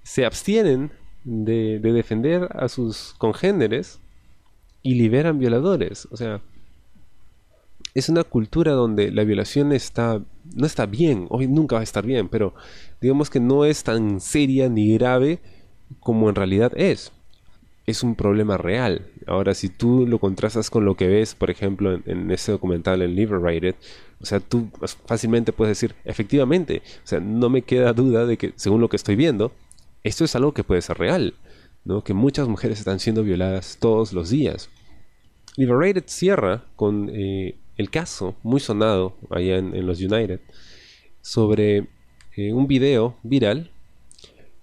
se 0.03 0.26
abstienen 0.26 0.90
de, 1.24 1.79
de 1.79 1.92
defender 1.92 2.48
a 2.53 2.68
sus 2.68 3.14
congéneres 3.18 4.00
y 4.83 4.94
liberan 4.94 5.38
violadores. 5.38 6.09
O 6.11 6.16
sea, 6.16 6.40
es 7.94 8.09
una 8.09 8.24
cultura 8.24 8.72
donde 8.72 9.12
la 9.12 9.24
violación 9.24 9.72
está 9.72 10.20
no 10.55 10.66
está 10.66 10.87
bien, 10.87 11.26
hoy 11.31 11.46
nunca 11.46 11.76
va 11.76 11.81
a 11.81 11.85
estar 11.85 12.05
bien, 12.05 12.29
pero 12.29 12.55
digamos 13.00 13.31
que 13.31 13.40
no 13.40 13.64
es 13.64 13.85
tan 13.85 14.20
seria 14.20 14.68
ni 14.68 14.94
grave 14.94 15.40
como 15.98 16.29
en 16.29 16.35
realidad 16.35 16.72
es. 16.76 17.12
Es 17.87 18.03
un 18.03 18.14
problema 18.14 18.57
real. 18.57 19.07
Ahora, 19.26 19.55
si 19.55 19.68
tú 19.68 20.07
lo 20.07 20.18
contrastas 20.18 20.70
con 20.70 20.85
lo 20.85 20.96
que 20.96 21.09
ves, 21.09 21.35
por 21.35 21.50
ejemplo, 21.50 21.92
en, 21.94 22.03
en 22.07 22.31
ese 22.31 22.53
documental 22.53 23.03
en 23.03 23.16
Liberated, 23.16 23.74
o 24.20 24.26
sea, 24.26 24.38
tú 24.38 24.68
fácilmente 25.07 25.53
puedes 25.53 25.79
decir, 25.79 25.96
efectivamente, 26.05 26.83
o 27.03 27.07
sea, 27.07 27.20
no 27.20 27.48
me 27.48 27.62
queda 27.62 27.92
duda 27.92 28.26
de 28.26 28.37
que, 28.37 28.53
según 28.57 28.81
lo 28.81 28.88
que 28.88 28.96
estoy 28.96 29.16
viendo, 29.16 29.53
esto 30.05 30.24
es 30.24 30.37
algo 30.37 30.53
que 30.53 30.62
puede 30.62 30.83
ser 30.83 30.98
real, 30.98 31.35
¿no? 31.85 32.05
Que 32.05 32.12
muchas 32.12 32.46
mujeres 32.46 32.79
están 32.79 33.00
siendo 33.00 33.22
violadas 33.22 33.79
todos 33.81 34.12
los 34.12 34.31
días. 34.31 34.68
Liberated 35.57 36.05
cierra 36.07 36.64
con 36.76 37.11
eh, 37.12 37.57
el 37.76 37.90
caso 37.90 38.37
muy 38.42 38.61
sonado 38.61 39.16
allá 39.31 39.57
en, 39.59 39.87
los 39.87 40.00
United 40.00 40.40
sobre 41.22 41.88
eh, 42.37 42.53
un 42.53 42.66
video 42.66 43.16
viral 43.22 43.70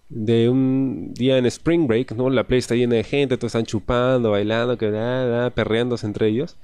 de 0.10 0.50
un 0.50 1.14
día 1.14 1.38
en 1.38 1.46
Spring 1.46 1.88
Break, 1.88 2.14
¿no? 2.14 2.30
La 2.30 2.46
playa 2.46 2.60
está 2.60 2.76
llena 2.76 2.96
de 2.96 3.04
gente, 3.04 3.38
todos 3.38 3.50
están 3.50 3.66
chupando, 3.66 4.32
bailando, 4.32 4.78
que 4.78 5.52
perreándose 5.54 6.06
entre 6.06 6.28
ellos. 6.28 6.58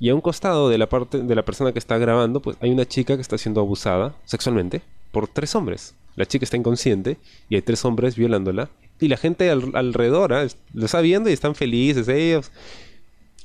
Y 0.00 0.10
a 0.10 0.14
un 0.14 0.20
costado 0.20 0.68
de 0.68 0.78
la 0.78 0.88
parte 0.88 1.22
de 1.22 1.34
la 1.34 1.44
persona 1.44 1.72
que 1.72 1.78
está 1.78 1.98
grabando, 1.98 2.40
pues 2.40 2.56
hay 2.60 2.70
una 2.70 2.86
chica 2.86 3.16
que 3.16 3.22
está 3.22 3.36
siendo 3.36 3.60
abusada 3.60 4.14
sexualmente 4.24 4.82
por 5.10 5.28
tres 5.28 5.54
hombres. 5.54 5.94
La 6.14 6.26
chica 6.26 6.44
está 6.44 6.56
inconsciente 6.56 7.16
y 7.48 7.56
hay 7.56 7.62
tres 7.62 7.84
hombres 7.84 8.16
violándola. 8.16 8.68
Y 9.00 9.08
la 9.08 9.16
gente 9.16 9.50
alrededor 9.50 10.32
¿ah? 10.32 10.46
lo 10.72 10.84
está 10.84 11.00
viendo 11.00 11.30
y 11.30 11.32
están 11.32 11.54
felices 11.54 12.08
ellos 12.08 12.50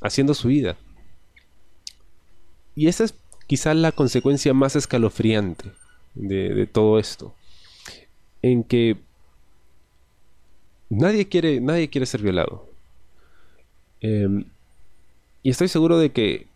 haciendo 0.02 0.34
su 0.34 0.48
vida. 0.48 0.76
Y 2.76 2.88
esa 2.88 3.04
es 3.04 3.16
quizá 3.48 3.74
la 3.74 3.92
consecuencia 3.92 4.54
más 4.54 4.76
escalofriante 4.76 5.72
de, 6.16 6.68
todo 6.68 7.00
esto. 7.00 7.34
En 8.42 8.64
que 8.64 8.98
nadie 10.94 11.28
quiere, 11.28 11.60
nadie 11.60 11.90
quiere 11.90 12.06
ser 12.06 12.22
violado. 12.22 12.68
Em, 14.02 14.46
y 15.42 15.50
estoy 15.50 15.68
seguro 15.68 15.98
de 15.98 16.12
que 16.12 16.48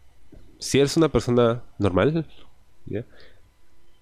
si 0.60 0.80
eres 0.80 0.98
una 0.98 1.10
persona 1.10 1.64
normal, 1.78 2.26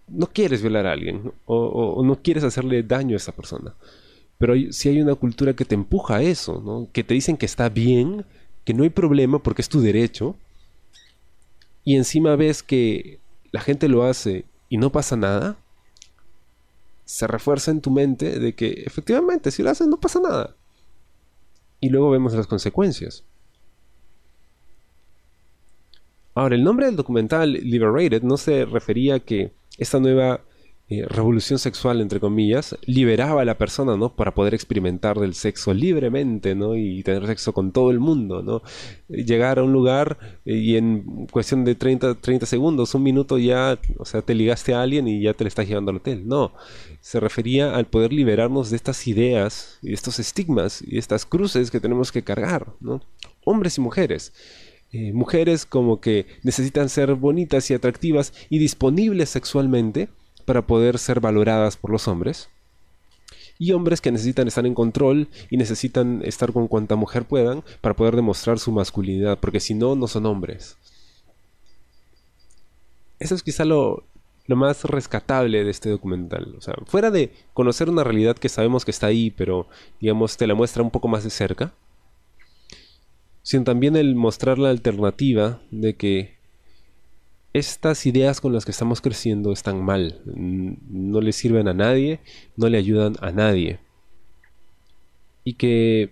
no 0.07 0.27
quieres 0.27 0.61
violar 0.61 0.85
a 0.85 0.91
alguien 0.91 1.31
o, 1.45 2.03
no 2.03 2.21
quieres 2.21 2.43
hacerle 2.43 2.83
daño 2.83 3.15
a 3.15 3.17
esa 3.17 3.31
persona. 3.31 3.73
Pero 4.37 4.53
si 4.71 4.89
hay 4.89 5.01
una 5.01 5.15
cultura 5.15 5.53
que 5.53 5.65
te 5.65 5.75
empuja 5.75 6.17
a 6.17 6.21
eso, 6.21 6.89
que 6.91 7.03
te 7.03 7.13
dicen 7.13 7.37
que 7.37 7.45
está 7.45 7.69
bien, 7.69 8.25
que 8.63 8.73
no 8.73 8.83
hay 8.83 8.89
problema 8.89 9.39
porque 9.39 9.61
es 9.61 9.69
tu 9.69 9.81
derecho, 9.81 10.35
y 11.83 11.95
encima 11.95 12.35
ves 12.35 12.63
que 12.63 13.19
la 13.51 13.61
gente 13.61 13.87
lo 13.87 14.03
hace 14.03 14.45
y 14.69 14.77
no 14.77 14.91
pasa 14.91 15.15
nada, 15.15 15.55
se 17.05 17.27
refuerza 17.27 17.71
en 17.71 17.81
tu 17.81 17.91
mente 17.91 18.39
de 18.39 18.55
que 18.55 18.83
efectivamente 18.85 19.51
si 19.51 19.63
lo 19.63 19.69
hacen 19.69 19.89
no 19.89 19.99
pasa 19.99 20.19
nada. 20.19 20.55
Y 21.79 21.89
luego 21.89 22.09
vemos 22.09 22.33
las 22.33 22.47
consecuencias. 22.47 23.23
Ahora, 26.33 26.55
el 26.55 26.63
nombre 26.63 26.87
del 26.87 26.97
documental 26.97 27.53
Liberated 27.53 28.23
no 28.23 28.35
se 28.35 28.65
refería 28.65 29.15
a 29.15 29.19
que 29.19 29.53
esta 29.77 29.99
nueva 29.99 30.41
eh, 30.87 31.03
revolución 31.07 31.57
sexual, 31.57 31.99
entre 31.99 32.19
comillas, 32.19 32.77
liberaba 32.85 33.41
a 33.41 33.45
la 33.45 33.57
persona, 33.57 33.97
¿no? 33.97 34.15
Para 34.15 34.35
poder 34.35 34.53
experimentar 34.53 35.17
del 35.19 35.33
sexo 35.33 35.73
libremente, 35.73 36.53
¿no? 36.53 36.75
Y 36.75 37.01
tener 37.01 37.25
sexo 37.25 37.53
con 37.53 37.71
todo 37.71 37.89
el 37.89 37.99
mundo, 37.99 38.43
¿no? 38.43 38.61
Llegar 39.07 39.57
a 39.57 39.63
un 39.63 39.73
lugar 39.73 40.19
eh, 40.45 40.53
y 40.53 40.77
en 40.77 41.25
cuestión 41.31 41.65
de 41.65 41.73
30, 41.73 42.21
30 42.21 42.45
segundos, 42.45 42.93
un 42.93 43.01
minuto 43.01 43.39
ya, 43.39 43.79
o 43.97 44.05
sea, 44.05 44.21
te 44.21 44.35
ligaste 44.35 44.75
a 44.75 44.83
alguien 44.83 45.07
y 45.07 45.23
ya 45.23 45.33
te 45.33 45.43
le 45.43 45.47
estás 45.47 45.67
llevando 45.67 45.89
al 45.89 45.97
hotel. 45.97 46.27
No, 46.27 46.53
se 47.01 47.19
refería 47.19 47.75
al 47.75 47.87
poder 47.87 48.13
liberarnos 48.13 48.69
de 48.69 48.75
estas 48.75 49.07
ideas 49.07 49.79
y 49.81 49.91
estos 49.93 50.19
estigmas 50.19 50.83
y 50.85 50.99
estas 50.99 51.25
cruces 51.25 51.71
que 51.71 51.79
tenemos 51.79 52.11
que 52.11 52.23
cargar, 52.23 52.73
¿no? 52.79 53.01
Hombres 53.43 53.79
y 53.79 53.81
mujeres. 53.81 54.33
Eh, 54.91 55.13
mujeres 55.13 55.65
como 55.65 55.99
que 55.99 56.27
necesitan 56.43 56.89
ser 56.89 57.15
bonitas 57.15 57.71
y 57.71 57.73
atractivas 57.73 58.33
y 58.49 58.59
disponibles 58.59 59.29
sexualmente, 59.29 60.09
para 60.45 60.65
poder 60.65 60.97
ser 60.99 61.19
valoradas 61.19 61.77
por 61.77 61.91
los 61.91 62.07
hombres. 62.07 62.49
y 63.57 63.71
hombres 63.71 64.01
que 64.01 64.11
necesitan 64.11 64.49
estar 64.49 64.65
en 64.65 64.73
control 64.73 65.29
y 65.49 65.55
necesitan 65.55 66.21
estar 66.25 66.51
con 66.51 66.67
cuanta 66.67 66.97
mujer 66.97 67.23
puedan 67.25 67.63
para 67.79 67.95
poder 67.95 68.15
demostrar 68.17 68.59
su 68.59 68.71
masculinidad, 68.73 69.39
porque 69.39 69.61
si 69.61 69.73
no, 69.73 69.95
no 69.95 70.07
son 70.07 70.25
hombres. 70.25 70.77
Eso 73.17 73.33
es 73.33 73.43
quizá 73.43 73.63
lo, 73.63 74.03
lo 74.47 74.55
más 74.55 74.83
rescatable 74.83 75.63
de 75.63 75.71
este 75.71 75.89
documental. 75.89 76.55
O 76.57 76.61
sea, 76.61 76.75
fuera 76.85 77.11
de 77.11 77.31
conocer 77.53 77.89
una 77.89 78.03
realidad 78.03 78.37
que 78.37 78.49
sabemos 78.49 78.85
que 78.85 78.91
está 78.91 79.07
ahí, 79.07 79.31
pero 79.31 79.67
digamos 79.99 80.37
te 80.37 80.47
la 80.47 80.55
muestra 80.55 80.83
un 80.83 80.91
poco 80.91 81.07
más 81.07 81.23
de 81.23 81.29
cerca, 81.29 81.73
sino 83.41 83.63
también 83.63 83.95
el 83.95 84.15
mostrar 84.15 84.57
la 84.59 84.69
alternativa 84.69 85.61
de 85.71 85.95
que 85.95 86.35
estas 87.55 88.05
ideas 88.05 88.41
con 88.41 88.51
las 88.51 88.65
que 88.65 88.71
estamos 88.71 88.99
creciendo 88.99 89.53
están 89.53 89.81
mal, 89.81 90.19
no 90.25 91.21
le 91.21 91.31
sirven 91.31 91.69
a 91.69 91.73
nadie, 91.73 92.19
no 92.57 92.67
le 92.67 92.77
ayudan 92.77 93.15
a 93.21 93.31
nadie. 93.31 93.79
Y 95.45 95.53
que 95.53 96.11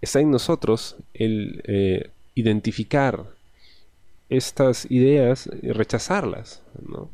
está 0.00 0.20
en 0.20 0.30
nosotros 0.30 0.96
el 1.12 1.62
eh, 1.66 2.10
identificar 2.34 3.26
estas 4.30 4.90
ideas 4.90 5.50
y 5.60 5.70
rechazarlas, 5.72 6.62
¿no? 6.80 7.10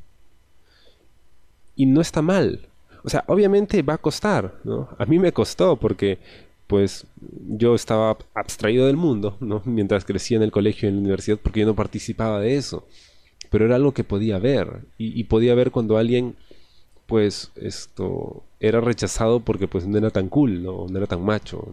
Y 1.74 1.86
no 1.86 2.00
está 2.00 2.22
mal. 2.22 2.68
O 3.02 3.10
sea, 3.10 3.24
obviamente 3.26 3.82
va 3.82 3.94
a 3.94 3.98
costar, 3.98 4.60
¿no? 4.62 4.90
A 4.96 5.06
mí 5.06 5.18
me 5.18 5.32
costó 5.32 5.74
porque 5.74 6.20
pues 6.66 7.06
yo 7.48 7.74
estaba 7.74 8.16
abstraído 8.34 8.86
del 8.86 8.96
mundo, 8.96 9.36
¿no? 9.40 9.62
Mientras 9.64 10.04
crecía 10.04 10.36
en 10.36 10.42
el 10.42 10.52
colegio 10.52 10.88
y 10.88 10.90
en 10.90 10.96
la 10.96 11.00
universidad, 11.00 11.38
porque 11.42 11.60
yo 11.60 11.66
no 11.66 11.74
participaba 11.74 12.40
de 12.40 12.56
eso. 12.56 12.86
Pero 13.50 13.66
era 13.66 13.76
algo 13.76 13.92
que 13.92 14.04
podía 14.04 14.38
ver. 14.38 14.84
Y, 14.98 15.24
podía 15.24 15.54
ver 15.54 15.70
cuando 15.70 15.96
alguien, 15.96 16.36
pues, 17.06 17.52
esto, 17.56 18.42
era 18.60 18.80
rechazado 18.80 19.40
porque 19.40 19.68
pues 19.68 19.86
no 19.86 19.98
era 19.98 20.10
tan 20.10 20.28
cool, 20.28 20.62
¿no? 20.62 20.86
No 20.88 20.98
era 20.98 21.06
tan 21.06 21.22
macho, 21.22 21.68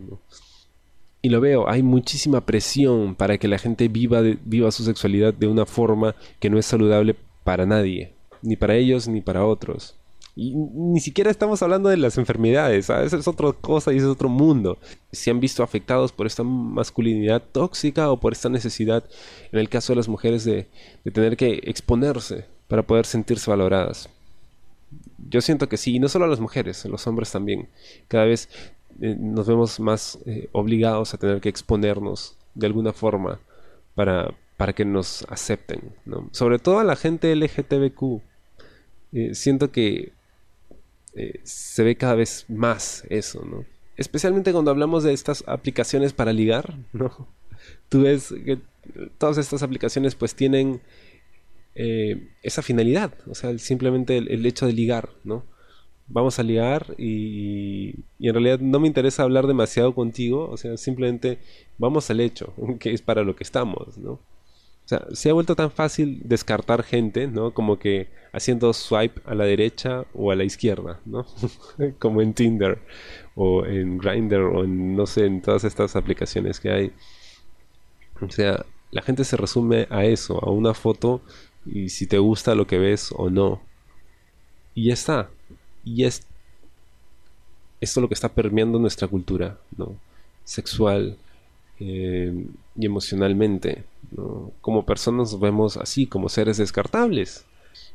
Y 1.21 1.29
lo 1.29 1.39
veo, 1.39 1.69
hay 1.69 1.83
muchísima 1.83 2.41
presión 2.41 3.15
para 3.15 3.37
que 3.37 3.47
la 3.47 3.57
gente 3.57 3.87
viva, 3.87 4.21
viva 4.21 4.71
su 4.71 4.83
sexualidad 4.83 5.33
de 5.33 5.47
una 5.47 5.65
forma 5.65 6.15
que 6.39 6.49
no 6.49 6.59
es 6.59 6.65
saludable 6.65 7.15
para 7.43 7.65
nadie, 7.65 8.13
ni 8.41 8.55
para 8.55 8.75
ellos 8.75 9.07
ni 9.07 9.21
para 9.21 9.45
otros. 9.45 9.95
Y 10.41 10.55
ni 10.55 10.99
siquiera 10.99 11.29
estamos 11.29 11.61
hablando 11.61 11.89
de 11.89 11.97
las 11.97 12.17
enfermedades, 12.17 12.85
esa 12.89 13.03
es 13.03 13.27
otra 13.27 13.51
cosa 13.51 13.93
y 13.93 13.97
es 13.97 14.03
otro 14.05 14.27
mundo. 14.27 14.79
Se 15.11 15.29
han 15.29 15.39
visto 15.39 15.61
afectados 15.61 16.11
por 16.11 16.25
esta 16.25 16.41
masculinidad 16.41 17.43
tóxica 17.51 18.09
o 18.09 18.19
por 18.19 18.33
esta 18.33 18.49
necesidad, 18.49 19.03
en 19.51 19.59
el 19.59 19.69
caso 19.69 19.93
de 19.93 19.97
las 19.97 20.07
mujeres, 20.07 20.43
de, 20.43 20.67
tener 21.13 21.37
que 21.37 21.61
exponerse 21.65 22.45
para 22.67 22.81
poder 22.81 23.05
sentirse 23.05 23.51
valoradas. 23.51 24.09
Yo 25.29 25.41
siento 25.41 25.69
que 25.69 25.77
sí, 25.77 25.97
y 25.97 25.99
no 25.99 26.09
solo 26.09 26.25
a 26.25 26.29
las 26.29 26.39
mujeres, 26.39 26.83
a 26.85 26.89
los 26.89 27.05
hombres 27.05 27.31
también. 27.31 27.69
Cada 28.07 28.25
vez 28.25 28.49
eh, 28.99 29.15
nos 29.19 29.45
vemos 29.45 29.79
más 29.79 30.17
eh, 30.25 30.49
obligados 30.53 31.13
a 31.13 31.19
tener 31.19 31.39
que 31.39 31.49
exponernos 31.49 32.35
de 32.55 32.65
alguna 32.65 32.93
forma 32.93 33.39
para, 33.93 34.33
para 34.57 34.73
que 34.73 34.85
nos 34.85 35.23
acepten. 35.29 35.93
Sobre 36.31 36.57
todo 36.57 36.79
a 36.79 36.83
la 36.83 36.95
gente 36.95 37.35
LGTBQ. 37.35 38.23
Eh, 39.13 39.35
siento 39.35 39.71
que 39.71 40.13
eh, 41.13 41.39
se 41.43 41.83
ve 41.83 41.95
cada 41.95 42.15
vez 42.15 42.45
más 42.47 43.03
eso, 43.09 43.43
¿no? 43.45 43.65
Especialmente 43.97 44.53
cuando 44.53 44.71
hablamos 44.71 45.03
de 45.03 45.13
estas 45.13 45.43
aplicaciones 45.47 46.13
para 46.13 46.33
ligar, 46.33 46.77
¿no? 46.93 47.27
Tú 47.89 48.03
ves 48.03 48.33
que 48.45 48.59
todas 49.17 49.37
estas 49.37 49.61
aplicaciones 49.61 50.15
pues 50.15 50.33
tienen 50.33 50.81
eh, 51.75 52.29
esa 52.41 52.61
finalidad, 52.61 53.13
o 53.27 53.35
sea, 53.35 53.57
simplemente 53.57 54.17
el, 54.17 54.45
hecho 54.45 54.65
de 54.65 54.73
ligar, 54.73 55.09
¿no? 55.23 55.45
Vamos 56.07 56.39
a 56.39 56.43
ligar 56.43 56.95
y, 56.97 57.95
y, 58.19 58.27
en 58.27 58.33
realidad 58.33 58.59
no 58.59 58.79
me 58.79 58.87
interesa 58.87 59.23
hablar 59.23 59.47
demasiado 59.47 59.93
contigo, 59.95 60.49
o 60.49 60.57
sea, 60.57 60.75
simplemente 60.77 61.39
vamos 61.77 62.09
al 62.09 62.19
hecho, 62.19 62.53
que 62.79 62.93
es 62.93 63.01
para 63.01 63.23
lo 63.23 63.35
que 63.35 63.43
estamos, 63.43 63.97
¿no? 63.97 64.19
Sea, 64.91 65.07
se 65.13 65.29
ha 65.29 65.33
vuelto 65.33 65.55
tan 65.55 65.71
fácil 65.71 66.21
descartar 66.25 66.83
gente, 66.83 67.27
¿no? 67.27 67.53
Como 67.53 67.79
que 67.79 68.09
haciendo 68.33 68.73
swipe 68.73 69.21
a 69.25 69.33
la 69.35 69.45
derecha 69.45 70.05
o 70.13 70.31
a 70.31 70.35
la 70.35 70.43
izquierda, 70.43 70.99
¿no? 71.05 71.25
Como 71.99 72.21
en 72.21 72.33
Tinder 72.33 72.77
o 73.35 73.65
en 73.65 73.97
Grindr 73.97 74.41
o 74.41 74.65
en, 74.65 74.97
no 74.97 75.05
sé, 75.05 75.25
en 75.27 75.41
todas 75.41 75.63
estas 75.63 75.95
aplicaciones 75.95 76.59
que 76.59 76.71
hay. 76.71 76.93
O 78.19 78.29
sea, 78.29 78.65
la 78.91 79.01
gente 79.01 79.23
se 79.23 79.37
resume 79.37 79.87
a 79.89 80.03
eso, 80.03 80.43
a 80.43 80.51
una 80.51 80.73
foto 80.73 81.21
y 81.65 81.87
si 81.87 82.05
te 82.05 82.17
gusta 82.17 82.53
lo 82.53 82.67
que 82.67 82.77
ves 82.77 83.13
o 83.15 83.29
no. 83.29 83.61
Y 84.75 84.87
ya 84.87 84.93
está. 84.93 85.29
Y 85.85 86.03
es 86.03 86.27
esto 87.79 87.99
es 87.99 88.01
lo 88.01 88.07
que 88.09 88.13
está 88.13 88.29
permeando 88.29 88.77
nuestra 88.77 89.07
cultura, 89.07 89.57
¿no? 89.77 89.95
Sexual 90.43 91.17
eh, 91.79 92.45
y 92.75 92.85
emocionalmente. 92.85 93.85
Como 94.61 94.85
personas 94.85 95.31
nos 95.31 95.39
vemos 95.39 95.77
así, 95.77 96.07
como 96.07 96.29
seres 96.29 96.57
descartables. 96.57 97.45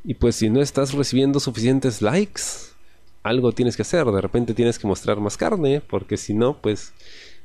Y 0.05 0.15
pues 0.15 0.37
si 0.37 0.51
no 0.51 0.61
estás 0.61 0.93
recibiendo 0.93 1.41
suficientes 1.41 2.01
likes, 2.01 2.43
algo 3.23 3.53
tienes 3.53 3.77
que 3.77 3.83
hacer. 3.83 4.07
De 4.07 4.21
repente 4.21 4.55
tienes 4.55 4.79
que 4.79 4.87
mostrar 4.87 5.21
más 5.21 5.37
carne, 5.37 5.81
porque 5.81 6.17
si 6.17 6.33
no, 6.33 6.61
pues 6.61 6.93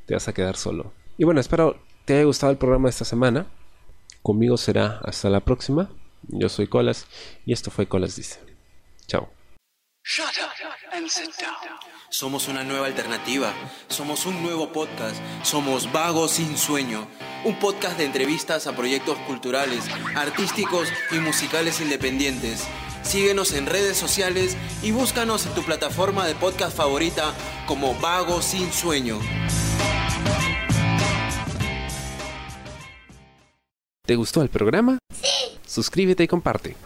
te 0.06 0.14
vas 0.14 0.28
a 0.28 0.32
quedar 0.32 0.56
solo. 0.56 0.92
Y 1.18 1.24
bueno, 1.24 1.40
espero 1.40 1.76
te 2.04 2.14
haya 2.14 2.24
gustado 2.24 2.52
el 2.52 2.58
programa 2.58 2.86
de 2.86 2.90
esta 2.90 3.04
semana. 3.04 3.46
Conmigo 4.22 4.56
será 4.56 5.00
hasta 5.04 5.28
la 5.28 5.40
próxima. 5.40 5.90
Yo 6.28 6.48
soy 6.48 6.68
Colas 6.68 7.06
y 7.44 7.52
esto 7.52 7.70
fue 7.70 7.86
Colas 7.86 8.16
Dice. 8.16 8.40
Chao. 9.06 9.41
Somos 12.10 12.48
una 12.48 12.64
nueva 12.64 12.86
alternativa, 12.86 13.52
somos 13.88 14.26
un 14.26 14.42
nuevo 14.42 14.72
podcast, 14.72 15.16
somos 15.42 15.90
Vagos 15.92 16.32
sin 16.32 16.58
Sueño, 16.58 17.06
un 17.44 17.58
podcast 17.58 17.96
de 17.98 18.04
entrevistas 18.04 18.66
a 18.66 18.74
proyectos 18.74 19.16
culturales, 19.20 19.84
artísticos 20.16 20.88
y 21.12 21.16
musicales 21.16 21.80
independientes. 21.80 22.66
Síguenos 23.02 23.52
en 23.52 23.66
redes 23.66 23.96
sociales 23.96 24.56
y 24.82 24.90
búscanos 24.90 25.46
en 25.46 25.54
tu 25.54 25.62
plataforma 25.62 26.26
de 26.26 26.34
podcast 26.34 26.76
favorita 26.76 27.32
como 27.66 27.94
Vagos 28.00 28.44
sin 28.44 28.72
Sueño. 28.72 29.20
¿Te 34.04 34.16
gustó 34.16 34.42
el 34.42 34.48
programa? 34.48 34.98
Sí. 35.14 35.58
Suscríbete 35.64 36.24
y 36.24 36.28
comparte. 36.28 36.76